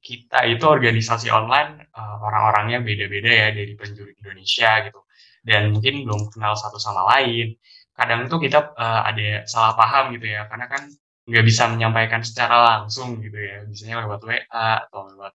kita 0.09 0.39
itu 0.49 0.65
organisasi 0.65 1.29
online 1.29 1.85
uh, 1.93 2.17
orang-orangnya 2.25 2.81
beda-beda 2.81 3.29
ya 3.29 3.47
dari 3.53 3.73
penjuru 3.77 4.09
Indonesia 4.17 4.71
gitu, 4.89 4.99
dan 5.45 5.69
mungkin 5.69 5.93
belum 6.09 6.33
kenal 6.33 6.57
satu 6.57 6.81
sama 6.81 7.05
lain. 7.13 7.53
Kadang 7.93 8.25
tuh 8.31 8.39
kita 8.41 8.73
uh, 8.73 9.01
ada 9.05 9.45
salah 9.45 9.73
paham 9.77 10.17
gitu 10.17 10.25
ya, 10.25 10.49
karena 10.49 10.65
kan 10.65 10.81
nggak 11.29 11.45
bisa 11.45 11.63
menyampaikan 11.69 12.21
secara 12.25 12.55
langsung 12.81 13.21
gitu 13.21 13.37
ya, 13.37 13.61
biasanya 13.69 13.95
lewat 14.01 14.19
WA 14.25 14.67
atau 14.89 15.01
lewat 15.13 15.33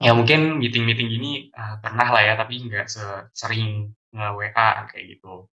ya 0.00 0.16
mungkin 0.16 0.62
meeting-meeting 0.62 1.08
gini 1.12 1.32
uh, 1.52 1.76
pernah 1.82 2.08
lah 2.14 2.22
ya 2.24 2.34
tapi 2.38 2.62
nggak 2.62 2.86
sering 3.34 3.90
nge-WA 4.14 4.68
kayak 4.90 5.04
gitu. 5.18 5.50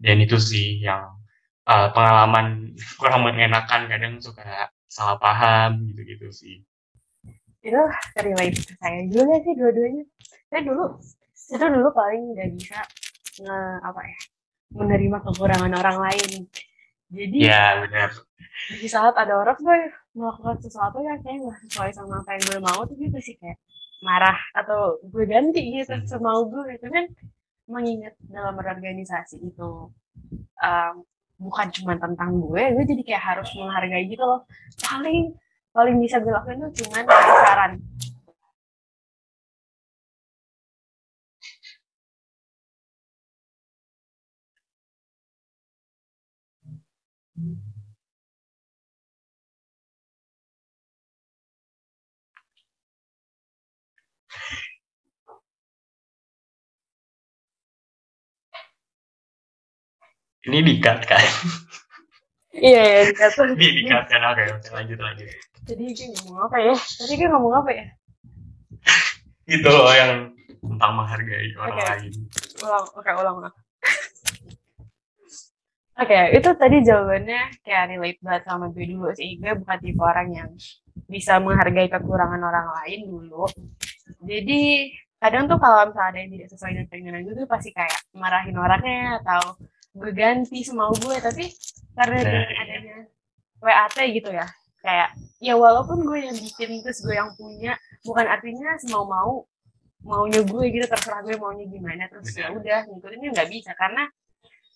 Dan 0.00 0.16
itu 0.24 0.40
sih 0.40 0.80
yang 0.80 1.12
uh, 1.68 1.88
pengalaman 1.92 2.72
kurang 3.00 3.28
mengenakan 3.28 3.82
kadang 3.92 4.16
suka 4.24 4.72
salah 4.88 5.20
paham 5.20 5.86
gitu-gitu 5.92 6.28
sih 6.34 6.56
itu 7.60 7.80
relate 8.16 8.56
ke 8.56 8.74
saya 8.80 9.00
juga 9.08 9.34
sih 9.44 9.54
dua-duanya. 9.56 10.04
Saya 10.48 10.60
dulu 10.64 10.84
itu 11.50 11.66
dulu 11.66 11.88
paling 11.92 12.22
nggak 12.32 12.48
bisa 12.56 12.78
nge 13.42 13.58
apa 13.82 14.00
ya 14.06 14.20
menerima 14.70 15.18
kekurangan 15.26 15.72
orang 15.74 15.98
lain. 15.98 16.46
Jadi 17.10 17.38
ya 17.42 17.82
benar. 17.82 18.10
di 18.70 18.86
saat 18.86 19.16
ada 19.16 19.40
orang 19.40 19.56
gue 19.56 19.78
melakukan 20.14 20.56
sesuatu 20.62 21.00
yang 21.00 21.18
kayak 21.24 21.42
nggak 21.42 21.58
sesuai 21.68 21.90
sama 21.96 22.22
apa 22.22 22.38
yang 22.38 22.44
gue 22.44 22.58
mau 22.60 22.80
tuh 22.86 22.96
gitu 22.96 23.18
sih 23.18 23.34
kayak 23.40 23.58
marah 24.04 24.36
atau 24.56 25.00
gue 25.04 25.24
ganti 25.26 25.80
gitu 25.80 25.90
hmm. 25.90 26.06
semau 26.06 26.46
gue. 26.46 26.78
Itu 26.78 26.86
kan 26.88 27.04
mengingat 27.66 28.14
dalam 28.30 28.54
berorganisasi 28.56 29.42
itu 29.42 29.90
um, 30.62 30.94
bukan 31.40 31.66
cuma 31.72 31.96
tentang 31.96 32.36
gue 32.36 32.62
gue 32.78 32.84
jadi 32.84 33.02
kayak 33.04 33.24
harus 33.36 33.48
menghargai 33.58 34.06
gitu 34.06 34.22
loh. 34.22 34.46
Paling 34.80 35.34
paling 35.70 35.96
bisa 36.02 36.18
gue 36.18 36.32
lakuin 36.34 36.58
tuh 36.66 36.70
cuma 36.82 37.06
saran 37.06 37.78
Ini 60.40 60.58
dikat 60.64 61.04
kan? 61.04 61.20
Iya, 62.56 62.80
iya 62.80 63.00
dikat. 63.12 63.30
Ini 63.60 63.68
dikat 63.76 64.04
kan? 64.08 64.20
Oke, 64.32 64.42
oke 64.56 64.68
lanjut 64.72 64.98
lanjut. 64.98 65.49
Jadi 65.70 65.84
gue 65.94 66.08
ngomong 66.18 66.50
apa 66.50 66.56
ya? 66.58 66.74
Tadi 66.74 67.12
gue 67.14 67.28
ngomong 67.30 67.54
apa 67.62 67.70
ya? 67.70 67.86
Itu 69.54 69.68
loh 69.70 69.94
yang 69.94 70.34
tentang 70.58 70.92
menghargai 70.98 71.48
orang 71.54 71.78
okay. 71.78 71.86
lain. 71.86 72.12
Ulang, 72.66 72.86
oke 72.90 73.00
okay, 73.06 73.14
ulang 73.14 73.36
ulang. 73.38 73.54
Oke, 76.00 76.16
okay, 76.16 76.24
itu 76.32 76.48
tadi 76.56 76.80
jawabannya 76.80 77.60
kayak 77.60 77.92
relate 77.92 78.20
banget 78.24 78.42
sama 78.48 78.72
gue 78.72 78.88
dulu 78.88 79.12
sih. 79.12 79.36
Gue 79.36 79.52
bukan 79.52 79.78
tipe 79.84 80.00
orang 80.00 80.28
yang 80.32 80.50
bisa 81.04 81.36
menghargai 81.38 81.92
kekurangan 81.92 82.40
orang 82.40 82.72
lain 82.72 83.00
dulu. 83.04 83.44
Jadi 84.24 84.90
kadang 85.20 85.44
tuh 85.44 85.60
kalau 85.60 85.92
misalnya 85.92 86.08
ada 86.08 86.18
yang 86.24 86.30
tidak 86.32 86.48
sesuai 86.56 86.72
dengan 86.72 86.88
keinginan 86.88 87.20
gue 87.28 87.34
tuh 87.36 87.48
pasti 87.48 87.70
kayak 87.76 88.00
marahin 88.16 88.56
orangnya 88.56 89.20
atau 89.20 89.60
gue 89.92 90.10
ganti 90.16 90.64
semau 90.64 90.96
gue 90.96 91.20
tapi 91.20 91.52
karena 91.92 92.16
nah, 92.24 92.32
iya. 92.32 92.56
adanya 92.64 92.96
WAT 93.60 93.96
gitu 94.16 94.30
ya 94.32 94.48
kayak 94.80 95.12
ya 95.40 95.54
walaupun 95.56 96.04
gue 96.04 96.18
yang 96.24 96.36
bikin 96.36 96.80
terus 96.80 97.04
gue 97.04 97.16
yang 97.16 97.32
punya 97.36 97.76
bukan 98.04 98.26
artinya 98.28 98.76
semau 98.80 99.04
mau 99.04 99.32
maunya 100.00 100.40
gue 100.40 100.64
gitu 100.72 100.86
terserah 100.88 101.20
gue 101.20 101.36
maunya 101.36 101.68
gimana 101.68 102.08
terus 102.08 102.32
ya 102.32 102.48
udah 102.48 102.88
ngikutinnya 102.88 103.28
nggak 103.36 103.48
bisa 103.52 103.76
karena 103.76 104.08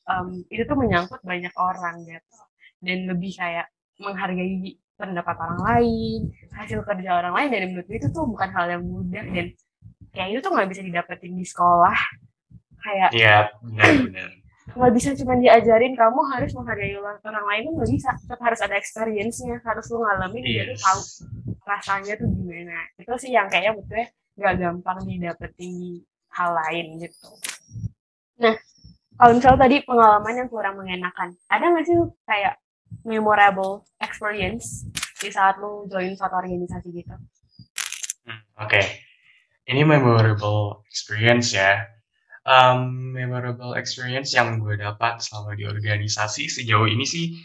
um, 0.09 0.45
itu 0.53 0.63
tuh 0.69 0.77
menyangkut 0.77 1.21
banyak 1.25 1.53
orang 1.57 2.05
gitu 2.05 2.41
dan 2.85 2.99
lebih 3.09 3.33
kayak 3.33 3.73
menghargai 3.97 4.77
pendapat 4.95 5.37
orang 5.41 5.61
lain 5.65 6.21
hasil 6.53 6.85
kerja 6.85 7.11
orang 7.25 7.33
lain 7.35 7.49
dan 7.51 7.63
menurut 7.73 7.87
gue 7.89 7.99
itu 7.99 8.09
tuh 8.13 8.29
bukan 8.29 8.49
hal 8.53 8.67
yang 8.69 8.85
mudah 8.85 9.25
dan 9.33 9.47
kayak 10.13 10.29
itu 10.37 10.41
tuh 10.45 10.53
nggak 10.53 10.69
bisa 10.71 10.83
didapetin 10.85 11.33
di 11.35 11.47
sekolah 11.49 11.97
kayak 12.85 13.11
iya 13.17 13.49
benar-benar 13.65 14.44
nggak 14.73 14.93
bisa 14.97 15.13
cuma 15.21 15.37
diajarin 15.37 15.93
kamu 15.93 16.21
harus 16.33 16.57
menghargai 16.57 16.97
orang 16.97 17.47
lain 17.53 17.77
nggak 17.77 17.91
bisa. 17.93 18.11
Tetap 18.17 18.41
harus 18.41 18.61
ada 18.65 18.75
experience-nya 18.81 19.61
harus 19.61 19.85
lu 19.93 20.01
ngalamin 20.01 20.41
yes. 20.41 20.57
jadi 20.57 20.75
tahu 20.81 21.01
rasanya 21.69 22.13
tuh 22.17 22.29
gimana. 22.33 22.79
Itu 22.97 23.13
sih 23.21 23.31
yang 23.37 23.53
kayaknya 23.53 23.77
betulnya 23.77 24.07
nggak 24.35 24.55
gampang 24.57 24.99
didapetin 25.05 25.71
di 25.77 25.93
hal 26.33 26.51
lain 26.57 26.87
gitu. 27.05 27.29
Nah 28.41 28.57
kalau 29.21 29.33
misalnya 29.37 29.61
tadi 29.69 29.77
pengalaman 29.85 30.35
yang 30.35 30.49
kurang 30.49 30.75
mengenakan 30.81 31.37
ada 31.47 31.65
nggak 31.69 31.85
sih 31.85 31.97
kayak 32.25 32.59
memorable 33.05 33.85
experience 34.01 34.89
di 35.21 35.29
saat 35.29 35.61
lu 35.61 35.85
join 35.93 36.17
suatu 36.17 36.41
organisasi 36.41 36.89
gitu? 36.89 37.15
Hmm, 38.25 38.41
oke. 38.65 38.73
Okay. 38.73 38.85
ini 39.65 39.81
memorable 39.81 40.85
experience 40.93 41.57
ya 41.57 41.94
um, 42.45 43.13
memorable 43.13 43.75
experience 43.77 44.33
yang 44.37 44.61
gue 44.61 44.77
dapat 44.77 45.21
selama 45.21 45.57
di 45.57 45.65
organisasi 45.65 46.49
sejauh 46.49 46.89
ini 46.89 47.05
sih 47.05 47.37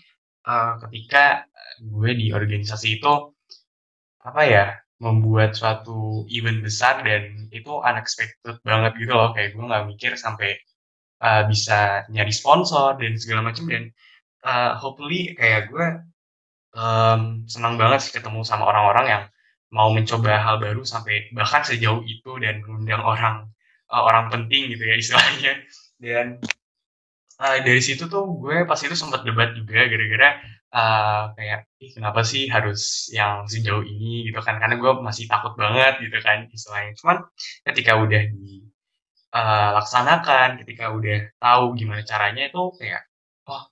uh, 0.47 0.79
ketika 0.87 1.47
gue 1.79 2.11
di 2.15 2.35
organisasi 2.35 2.99
itu 2.99 3.13
apa 4.19 4.41
ya 4.43 4.65
membuat 4.99 5.55
suatu 5.55 6.27
event 6.27 6.59
besar 6.59 6.99
dan 7.07 7.47
itu 7.55 7.71
unexpected 7.71 8.59
banget 8.67 8.99
gitu 8.99 9.15
loh. 9.15 9.31
Kayak 9.31 9.55
gue 9.55 9.63
nggak 9.63 9.85
mikir 9.87 10.11
sampai 10.19 10.59
uh, 11.23 11.47
bisa 11.47 12.03
nyari 12.11 12.35
sponsor 12.35 12.99
dan 12.99 13.15
segala 13.15 13.47
macam 13.47 13.71
dan 13.71 13.95
uh, 14.43 14.75
hopefully 14.75 15.31
kayak 15.39 15.71
gue 15.71 15.87
um, 16.75 17.47
senang 17.47 17.79
banget 17.79 18.03
sih 18.03 18.13
ketemu 18.19 18.43
sama 18.43 18.67
orang-orang 18.67 19.05
yang 19.07 19.23
mau 19.71 19.93
mencoba 19.93 20.35
hal 20.41 20.57
baru 20.59 20.81
sampai 20.83 21.31
bahkan 21.31 21.61
sejauh 21.63 22.01
itu 22.03 22.31
dan 22.41 22.59
mengundang 22.65 22.99
orang 23.05 23.35
uh, 23.89 24.03
orang 24.05 24.29
penting 24.33 24.69
gitu 24.73 24.83
ya 24.85 24.95
istilahnya. 24.97 25.53
Dan 26.03 26.39
uh, 27.41 27.57
dari 27.65 27.81
situ 27.83 28.07
tuh 28.07 28.25
gue 28.39 28.63
pas 28.69 28.79
itu 28.79 28.95
sempat 28.95 29.25
debat 29.27 29.51
juga 29.57 29.85
gara-gara 29.89 30.29
uh, 30.71 31.33
kayak 31.35 31.67
ih 31.81 31.91
kenapa 31.97 32.21
sih 32.23 32.47
harus 32.47 33.09
yang 33.11 33.45
sejauh 33.49 33.83
ini? 33.83 34.29
Gitu 34.29 34.39
kan 34.45 34.61
karena 34.61 34.75
gue 34.79 34.91
masih 35.01 35.25
takut 35.27 35.53
banget 35.57 35.99
gitu 36.05 36.17
kan 36.23 36.47
istilahnya. 36.53 36.93
Cuman 36.99 37.17
ketika 37.67 37.97
udah 37.99 38.21
dilaksanakan 39.29 40.47
ketika 40.65 40.85
udah 40.93 41.17
tahu 41.41 41.63
gimana 41.77 42.01
caranya 42.05 42.49
itu 42.49 42.63
kayak 42.79 43.01
oh 43.49 43.63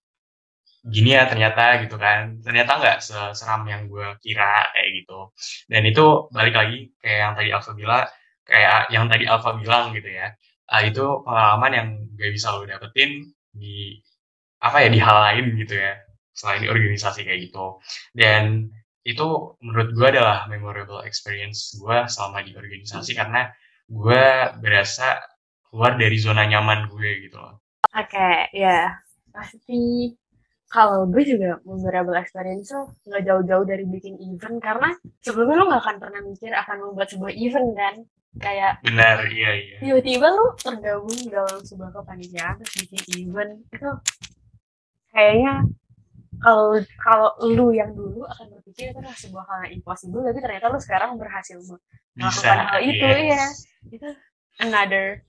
gini 0.88 1.10
ya 1.16 1.24
ternyata 1.30 1.80
gitu 1.86 1.96
kan. 1.96 2.42
Ternyata 2.44 2.72
nggak 2.80 2.98
seseram 3.04 3.64
yang 3.70 3.88
gue 3.92 4.08
kira 4.24 4.72
kayak 4.76 4.90
gitu. 5.04 5.32
Dan 5.72 5.84
itu 5.88 6.28
balik 6.36 6.56
lagi 6.60 6.92
kayak 7.00 7.20
yang 7.24 7.34
tadi 7.38 7.50
Alfa 7.56 7.72
bilang 7.78 8.06
kayak 8.48 8.90
yang 8.90 9.06
tadi 9.12 9.28
Alfa 9.28 9.56
bilang 9.60 9.94
gitu 9.94 10.10
ya. 10.10 10.34
Uh, 10.68 10.84
itu 10.84 11.06
pengalaman 11.24 11.72
yang 11.72 11.88
gak 12.20 12.32
bisa 12.36 12.52
lo 12.52 12.68
dapetin 12.68 13.24
di 13.56 14.00
apa 14.60 14.84
ya 14.84 14.90
di 14.92 15.00
hal 15.00 15.18
lain 15.32 15.46
gitu 15.64 15.80
ya 15.80 15.96
selain 16.36 16.66
di 16.66 16.70
organisasi 16.70 17.24
kayak 17.24 17.50
gitu. 17.50 17.80
Dan 18.14 18.68
itu 19.08 19.56
menurut 19.64 19.90
gue 19.96 20.08
adalah 20.12 20.46
memorable 20.52 21.00
experience 21.08 21.80
gue 21.80 21.98
selama 22.12 22.44
di 22.44 22.52
organisasi 22.54 23.16
karena 23.16 23.48
gue 23.88 24.24
berasa 24.60 25.24
keluar 25.72 25.96
dari 25.96 26.20
zona 26.20 26.44
nyaman 26.44 26.92
gue 26.92 27.28
gitu 27.28 27.40
loh. 27.40 27.64
Oke, 27.96 28.12
okay, 28.12 28.52
ya. 28.52 28.92
Pasti 29.32 30.12
kalau 30.68 31.08
gue 31.08 31.24
juga 31.24 31.64
memorable 31.64 32.20
experience 32.20 32.76
tuh 32.76 32.92
nggak 33.08 33.24
jauh-jauh 33.24 33.64
dari 33.64 33.88
bikin 33.88 34.20
event 34.20 34.60
karena 34.60 34.92
sebelumnya 35.24 35.56
lo 35.64 35.66
nggak 35.72 35.84
akan 35.88 35.98
pernah 36.04 36.22
mikir 36.28 36.52
akan 36.52 36.78
membuat 36.84 37.08
sebuah 37.08 37.32
event 37.32 37.70
kan 37.72 37.96
kayak 38.38 38.80
benar 38.86 39.26
iya 39.30 39.52
iya. 39.58 39.78
tiba-tiba 39.82 40.28
lu 40.32 40.46
tergabung 40.58 41.20
dalam 41.30 41.60
sebuah 41.66 41.90
kepanitiaan 41.94 42.56
terus 42.62 42.74
bikin 42.86 43.30
event 43.30 43.52
itu 43.74 43.90
kayaknya 45.14 45.66
kalau 46.38 46.78
kalau 47.02 47.30
lu 47.50 47.74
yang 47.74 47.92
dulu 47.98 48.22
akan 48.30 48.46
berpikir 48.58 48.94
itu 48.94 48.98
adalah 49.02 49.18
sebuah 49.18 49.44
hal 49.50 49.58
yang 49.66 49.74
impossible 49.82 50.22
tapi 50.22 50.40
ternyata 50.40 50.70
lu 50.70 50.80
sekarang 50.82 51.18
berhasil 51.18 51.58
melakukan 52.14 52.58
hal 52.70 52.80
itu 52.86 53.06
yes. 53.06 53.26
ya 53.26 53.46
itu 53.90 54.08
another 54.62 55.26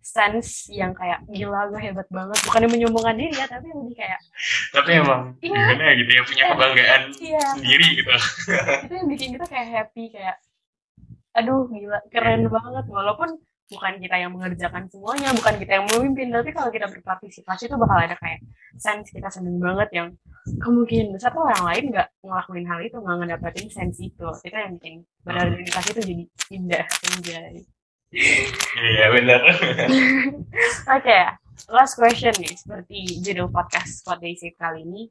sense 0.00 0.66
yang 0.72 0.96
kayak 0.96 1.20
gila 1.28 1.68
gue 1.68 1.80
hebat 1.80 2.08
banget. 2.08 2.38
Bukan 2.48 2.60
yang 2.66 2.72
menyombongkan 2.72 3.16
diri 3.20 3.36
ya 3.36 3.46
tapi 3.46 3.68
lebih 3.68 3.94
kayak 3.94 4.20
tapi 4.72 4.90
emang 4.96 5.36
iya, 5.44 5.60
gimana 5.76 5.84
gitu 5.94 6.10
ya 6.10 6.22
punya 6.24 6.44
kebanggaan 6.56 7.02
iya. 7.20 7.44
sendiri 7.54 7.86
gitu. 8.00 8.10
Itu 8.88 8.94
yang 8.96 9.08
bikin 9.12 9.28
kita 9.36 9.46
kayak 9.46 9.68
happy 9.68 10.04
kayak 10.10 10.36
aduh 11.36 11.70
gila 11.70 11.98
keren 12.10 12.46
yeah. 12.46 12.50
banget 12.50 12.84
walaupun 12.90 13.30
bukan 13.70 14.02
kita 14.02 14.16
yang 14.18 14.34
mengerjakan 14.34 14.90
semuanya, 14.90 15.30
bukan 15.30 15.54
kita 15.62 15.72
yang 15.78 15.86
memimpin, 15.86 16.34
tapi 16.34 16.50
kalau 16.50 16.74
kita 16.74 16.90
berpartisipasi 16.90 17.70
itu 17.70 17.76
bakal 17.78 17.98
ada 18.02 18.18
kayak 18.18 18.42
sense 18.74 19.14
kita 19.14 19.30
seneng 19.30 19.62
banget 19.62 19.88
yang 19.94 20.08
kemungkinan 20.58 21.14
besar 21.14 21.30
tuh 21.30 21.46
orang 21.46 21.64
lain 21.70 21.84
nggak 21.94 22.08
ngelakuin 22.26 22.66
hal 22.66 22.78
itu, 22.82 22.96
nggak 22.98 23.16
ngedapetin 23.22 23.68
sense 23.70 24.02
itu. 24.02 24.26
Itu 24.42 24.56
yang 24.58 24.74
bikin 24.76 25.06
berorganisasi 25.22 25.88
itu 25.94 26.02
jadi 26.02 26.24
indah 26.50 26.86
menjadi. 27.14 27.62
Iya 28.74 29.06
benar. 29.14 29.40
Oke, 30.98 31.18
last 31.70 31.94
question 31.94 32.34
nih, 32.42 32.58
seperti 32.58 33.22
judul 33.22 33.54
podcast 33.54 34.02
What 34.02 34.18
They 34.18 34.34
Say 34.34 34.50
kali 34.58 34.82
ini. 34.82 35.06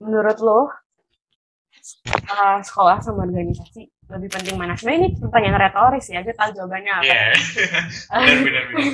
Menurut 0.00 0.40
lo, 0.40 0.72
uh, 2.30 2.58
sekolah 2.62 3.02
sama 3.02 3.26
organisasi 3.26 3.90
lebih 4.12 4.28
penting 4.28 4.56
mana 4.60 4.76
sebenarnya 4.76 5.00
ini 5.00 5.08
pertanyaan 5.16 5.56
retoris 5.56 6.06
ya 6.12 6.20
aja 6.20 6.32
tahu 6.36 6.50
jawabannya 6.52 6.92
apa 7.00 7.06
yeah. 7.16 7.32
benar 8.44 8.64
benar 8.68 8.84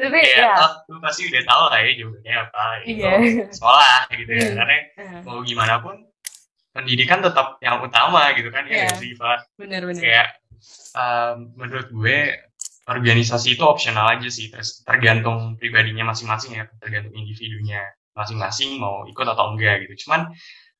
tapi 0.00 0.20
ya, 0.24 0.36
ya. 0.40 0.52
Oh, 0.56 0.72
lu 0.96 0.98
pasti 1.04 1.22
udah 1.28 1.42
tahu 1.44 1.62
lah 1.68 1.80
ya 1.84 1.90
jawabannya 2.00 2.34
apa 2.40 2.64
gitu. 2.88 3.04
yeah. 3.04 3.18
sekolah 3.52 3.98
gitu 4.16 4.32
ya 4.32 4.46
hmm. 4.48 4.56
karena 4.56 4.76
uh. 4.96 5.20
mau 5.28 5.38
gimana 5.44 5.74
pun 5.84 5.96
pendidikan 6.72 7.20
tetap 7.20 7.60
yang 7.60 7.84
utama 7.84 8.32
gitu 8.32 8.48
kan 8.48 8.64
yeah. 8.64 8.88
ya 8.88 8.96
sih 8.96 9.12
Pak 9.12 9.60
benar 9.60 9.84
benar 9.84 10.00
kayak 10.00 10.28
um, 10.96 11.52
menurut 11.60 11.88
gue 11.92 12.18
organisasi 12.88 13.54
itu 13.54 13.62
opsional 13.62 14.08
aja 14.10 14.26
sih 14.26 14.50
terus 14.50 14.82
tergantung 14.82 15.54
pribadinya 15.60 16.10
masing-masing 16.10 16.58
ya 16.58 16.64
tergantung 16.80 17.14
individunya 17.14 17.84
masing-masing 18.16 18.80
mau 18.80 19.04
ikut 19.06 19.26
atau 19.28 19.54
enggak 19.54 19.86
gitu 19.86 20.08
cuman 20.08 20.32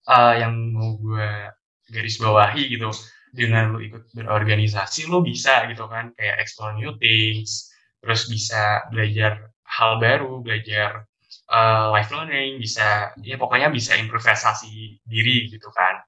uh, 0.09 0.35
yang 0.39 0.55
mau 0.73 0.97
gue 0.99 1.31
garis 1.93 2.17
bawahi 2.19 2.73
gitu 2.73 2.89
dengan 3.33 3.77
lu 3.77 3.81
ikut 3.81 4.13
berorganisasi 4.13 5.09
lu 5.09 5.25
bisa 5.25 5.65
gitu 5.69 5.89
kan 5.89 6.13
kayak 6.17 6.41
explore 6.41 6.77
new 6.77 6.93
things 7.01 7.73
terus 8.05 8.29
bisa 8.29 8.85
belajar 8.93 9.53
hal 9.65 9.97
baru 9.97 10.45
belajar 10.45 11.09
uh, 11.49 11.93
life 11.93 12.13
learning 12.13 12.61
bisa 12.61 13.13
ya 13.25 13.37
pokoknya 13.41 13.73
bisa 13.73 13.97
improvisasi 13.97 15.01
diri 15.05 15.49
gitu 15.49 15.69
kan. 15.73 16.01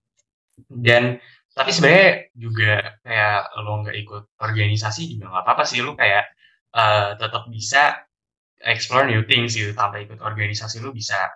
Dan 0.68 1.18
tapi 1.54 1.70
sebenarnya 1.70 2.34
juga 2.34 2.98
kayak 3.06 3.38
lo 3.62 3.72
nggak 3.86 3.96
ikut 4.04 4.24
organisasi 4.42 5.14
juga 5.14 5.30
nggak 5.30 5.44
apa-apa 5.46 5.64
sih 5.64 5.80
lu 5.80 5.94
kayak 5.94 6.34
uh, 6.74 7.14
tetap 7.14 7.46
bisa 7.46 8.02
explore 8.64 9.06
new 9.06 9.22
things 9.22 9.54
gitu 9.54 9.70
tanpa 9.70 10.02
ikut 10.02 10.18
organisasi 10.18 10.82
lu 10.82 10.90
bisa 10.90 11.30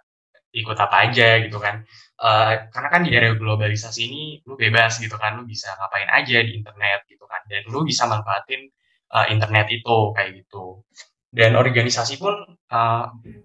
ikut 0.59 0.77
apa 0.79 0.97
aja 1.09 1.39
gitu 1.45 1.59
kan. 1.63 1.87
Uh, 2.19 2.67
karena 2.75 2.89
kan 2.91 3.01
di 3.07 3.15
era 3.15 3.31
globalisasi 3.31 4.01
ini 4.11 4.23
lu 4.43 4.59
bebas 4.59 4.99
gitu 4.99 5.15
kan 5.15 5.39
lu 5.39 5.47
bisa 5.47 5.71
ngapain 5.79 6.11
aja 6.11 6.39
di 6.43 6.53
internet 6.59 7.07
gitu 7.07 7.25
kan. 7.31 7.43
Dan 7.47 7.63
lu 7.71 7.87
bisa 7.87 8.11
manfaatin 8.11 8.67
uh, 9.15 9.27
internet 9.31 9.71
itu 9.71 9.97
kayak 10.19 10.43
gitu. 10.43 10.83
Dan 11.29 11.55
organisasi 11.55 12.19
pun 12.19 12.35
uh, 12.73 13.05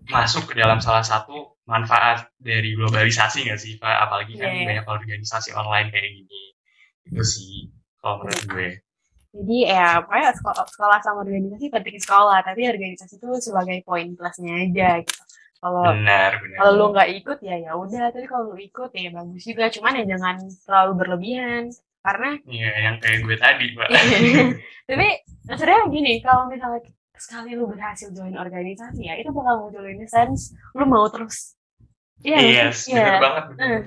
masuk 0.10 0.49
ke 0.49 0.54
dalam 0.58 0.80
salah 0.80 1.04
satu 1.04 1.60
manfaat 1.69 2.32
dari 2.39 2.73
globalisasi 2.73 3.45
nggak 3.45 3.60
sih 3.62 3.78
pak? 3.78 4.10
Apalagi 4.10 4.39
kan 4.41 4.49
yeah. 4.49 4.65
banyak 4.65 4.88
organisasi 4.89 5.54
online 5.54 5.93
kayak 5.93 6.10
gini. 6.10 6.43
Itu 7.06 7.21
sih 7.21 7.69
kalau 8.02 8.26
menurut 8.26 8.45
gue. 8.49 8.69
Jadi 9.34 9.58
ya 9.65 9.97
pokoknya 10.06 10.30
sekolah, 10.38 10.65
sekolah 10.69 10.99
sama 11.02 11.26
organisasi 11.26 11.65
penting 11.69 11.97
sekolah. 12.02 12.39
Tapi 12.41 12.62
organisasi 12.69 13.21
itu 13.21 13.30
sebagai 13.41 13.82
poin 13.86 14.13
plusnya 14.17 14.65
aja 14.65 15.02
gitu 15.02 15.33
kalau 15.63 15.84
kalau 16.60 16.71
lu 16.76 16.86
nggak 16.91 17.10
ikut 17.23 17.39
ya 17.39 17.56
ya 17.63 17.71
udah. 17.80 18.12
Tapi 18.12 18.28
kalau 18.28 18.52
lu 18.52 18.60
ikut 18.60 18.91
ya 18.91 19.10
bagus 19.15 19.43
juga. 19.47 19.71
Cuman 19.71 20.04
ya 20.04 20.06
jangan 20.12 20.36
terlalu 20.67 20.91
berlebihan. 20.99 21.71
Karena 22.04 22.36
iya 22.52 22.71
yang 22.91 22.95
kayak 22.99 23.23
gue 23.23 23.36
tadi 23.39 23.65
pak. 23.71 23.88
Tapi 24.91 25.08
sebenarnya 25.47 25.88
gini 25.88 26.13
kalau 26.19 26.52
misalnya 26.52 26.84
sekali 27.15 27.56
lu 27.56 27.71
berhasil 27.71 28.12
join 28.12 28.36
organisasi 28.36 29.08
ya 29.08 29.15
itu 29.15 29.32
bakal 29.32 29.63
munculin 29.63 30.04
sense 30.12 30.52
lu 30.76 30.84
mau 30.84 31.08
terus. 31.08 31.56
Iya 32.23 32.39
yes, 32.39 32.88
iya, 32.88 33.04
bener 33.04 33.19
banget 33.19 33.43
bener. 33.52 33.67
Uh. 33.67 33.84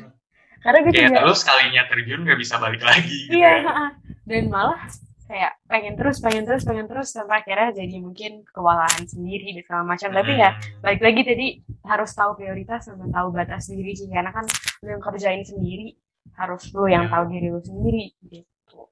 karena 0.61 0.79
gue 0.83 0.93
ya, 0.93 1.01
juga 1.09 1.21
lu 1.25 1.35
sekalinya 1.37 1.83
terjun 1.89 2.21
gak 2.27 2.41
bisa 2.43 2.55
balik 2.61 2.83
lagi 2.85 3.17
gitu 3.29 3.39
iya 3.39 3.65
ya. 3.65 3.87
dan 4.29 4.45
malah 4.53 4.81
kayak 5.27 5.59
pengen 5.67 5.95
terus 5.99 6.23
pengen 6.23 6.47
terus 6.47 6.63
pengen 6.63 6.87
terus 6.87 7.11
sampai 7.11 7.43
akhirnya 7.43 7.75
jadi 7.75 7.99
mungkin 7.99 8.47
kewalahan 8.47 9.03
sendiri 9.11 9.59
dan 9.59 9.63
segala 9.67 9.83
macam 9.83 10.09
tapi 10.15 10.33
ya 10.39 10.51
hmm. 10.55 10.83
balik 10.87 11.03
lagi 11.03 11.21
tadi 11.27 11.47
harus 11.83 12.11
tahu 12.15 12.31
prioritas 12.39 12.87
sama 12.87 13.11
tahu 13.11 13.35
batas 13.35 13.67
diri 13.67 13.93
sih 13.99 14.07
karena 14.07 14.31
kan 14.31 14.47
lu 14.87 14.95
yang 14.95 15.03
kerjain 15.03 15.43
sendiri 15.43 15.99
harus 16.39 16.63
lu 16.71 16.87
yang 16.87 17.11
tahu 17.11 17.27
diri 17.27 17.51
lu 17.51 17.59
sendiri 17.59 18.15
gitu 18.31 18.87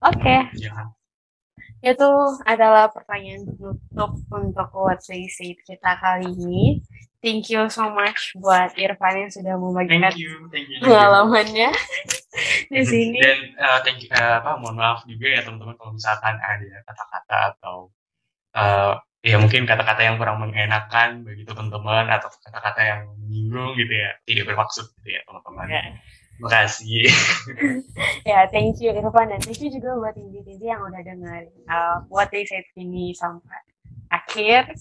oke 0.00 0.16
okay. 0.16 0.48
ya. 0.56 0.95
Itu 1.84 2.10
adalah 2.42 2.90
pertanyaan 2.90 3.46
tutup 3.46 4.12
untuk 4.32 4.68
what 4.74 5.00
say 5.02 5.28
kita 5.28 5.92
kali 6.02 6.28
ini 6.34 6.80
thank 7.26 7.50
you 7.50 7.66
so 7.66 7.90
much 7.90 8.30
buat 8.38 8.70
Irfan 8.78 9.26
yang 9.26 9.32
sudah 9.34 9.54
membagikan 9.58 10.14
pengalamannya 10.78 11.70
di 12.72 12.82
sini. 12.86 13.18
Dan 13.18 13.38
uh, 13.58 13.78
thank 13.82 14.04
you, 14.04 14.10
uh, 14.14 14.38
apa, 14.38 14.60
mohon 14.62 14.78
maaf 14.78 15.02
juga 15.08 15.26
ya 15.26 15.40
teman-teman 15.42 15.74
kalau 15.74 15.92
misalkan 15.98 16.38
ada 16.38 16.76
kata-kata 16.86 17.36
atau 17.56 17.76
uh, 18.54 18.94
ya 19.26 19.42
mungkin 19.42 19.66
kata-kata 19.66 20.06
yang 20.06 20.16
kurang 20.22 20.38
mengenakan 20.38 21.26
bagi 21.26 21.42
teman-teman 21.42 22.06
atau 22.06 22.30
kata-kata 22.30 22.80
yang 22.84 23.00
menyinggung 23.26 23.74
gitu 23.74 23.90
ya 23.90 24.10
tidak 24.22 24.54
bermaksud 24.54 24.86
gitu 25.02 25.08
ya 25.10 25.20
teman-teman. 25.26 25.66
Yeah. 25.66 25.98
Terima 26.36 26.50
kasih. 26.52 27.08
ya, 28.28 28.44
thank 28.52 28.76
you 28.84 28.92
Irfan 28.92 29.32
dan 29.32 29.40
thank 29.40 29.56
you 29.64 29.72
juga 29.72 29.96
buat 29.96 30.14
Indi 30.20 30.44
yang 30.60 30.84
udah 30.84 31.00
dengerin 31.00 31.48
uh, 31.72 32.04
what 32.12 32.28
they 32.28 32.44
said 32.44 32.64
ini 32.76 33.16
sampai 33.16 33.56
akhir. 34.12 34.76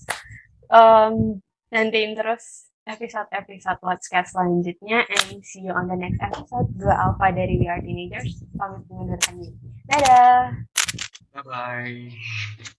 Um, 0.67 1.39
nantiin 1.71 2.11
terus 2.11 2.67
episode-episode 2.85 3.79
podcast 3.81 4.35
selanjutnya 4.35 5.07
and 5.09 5.41
see 5.41 5.63
you 5.63 5.71
on 5.71 5.87
the 5.87 5.95
next 5.95 6.19
episode. 6.19 6.67
Gue 6.75 6.91
Alpha 6.91 7.31
dari 7.31 7.55
We 7.55 7.71
Are 7.71 7.79
Teenagers. 7.79 8.43
Pamit 8.59 8.83
mengundurkan 8.91 9.39
diri. 9.39 9.55
Dadah! 9.89 10.59
Bye-bye. 11.39 12.75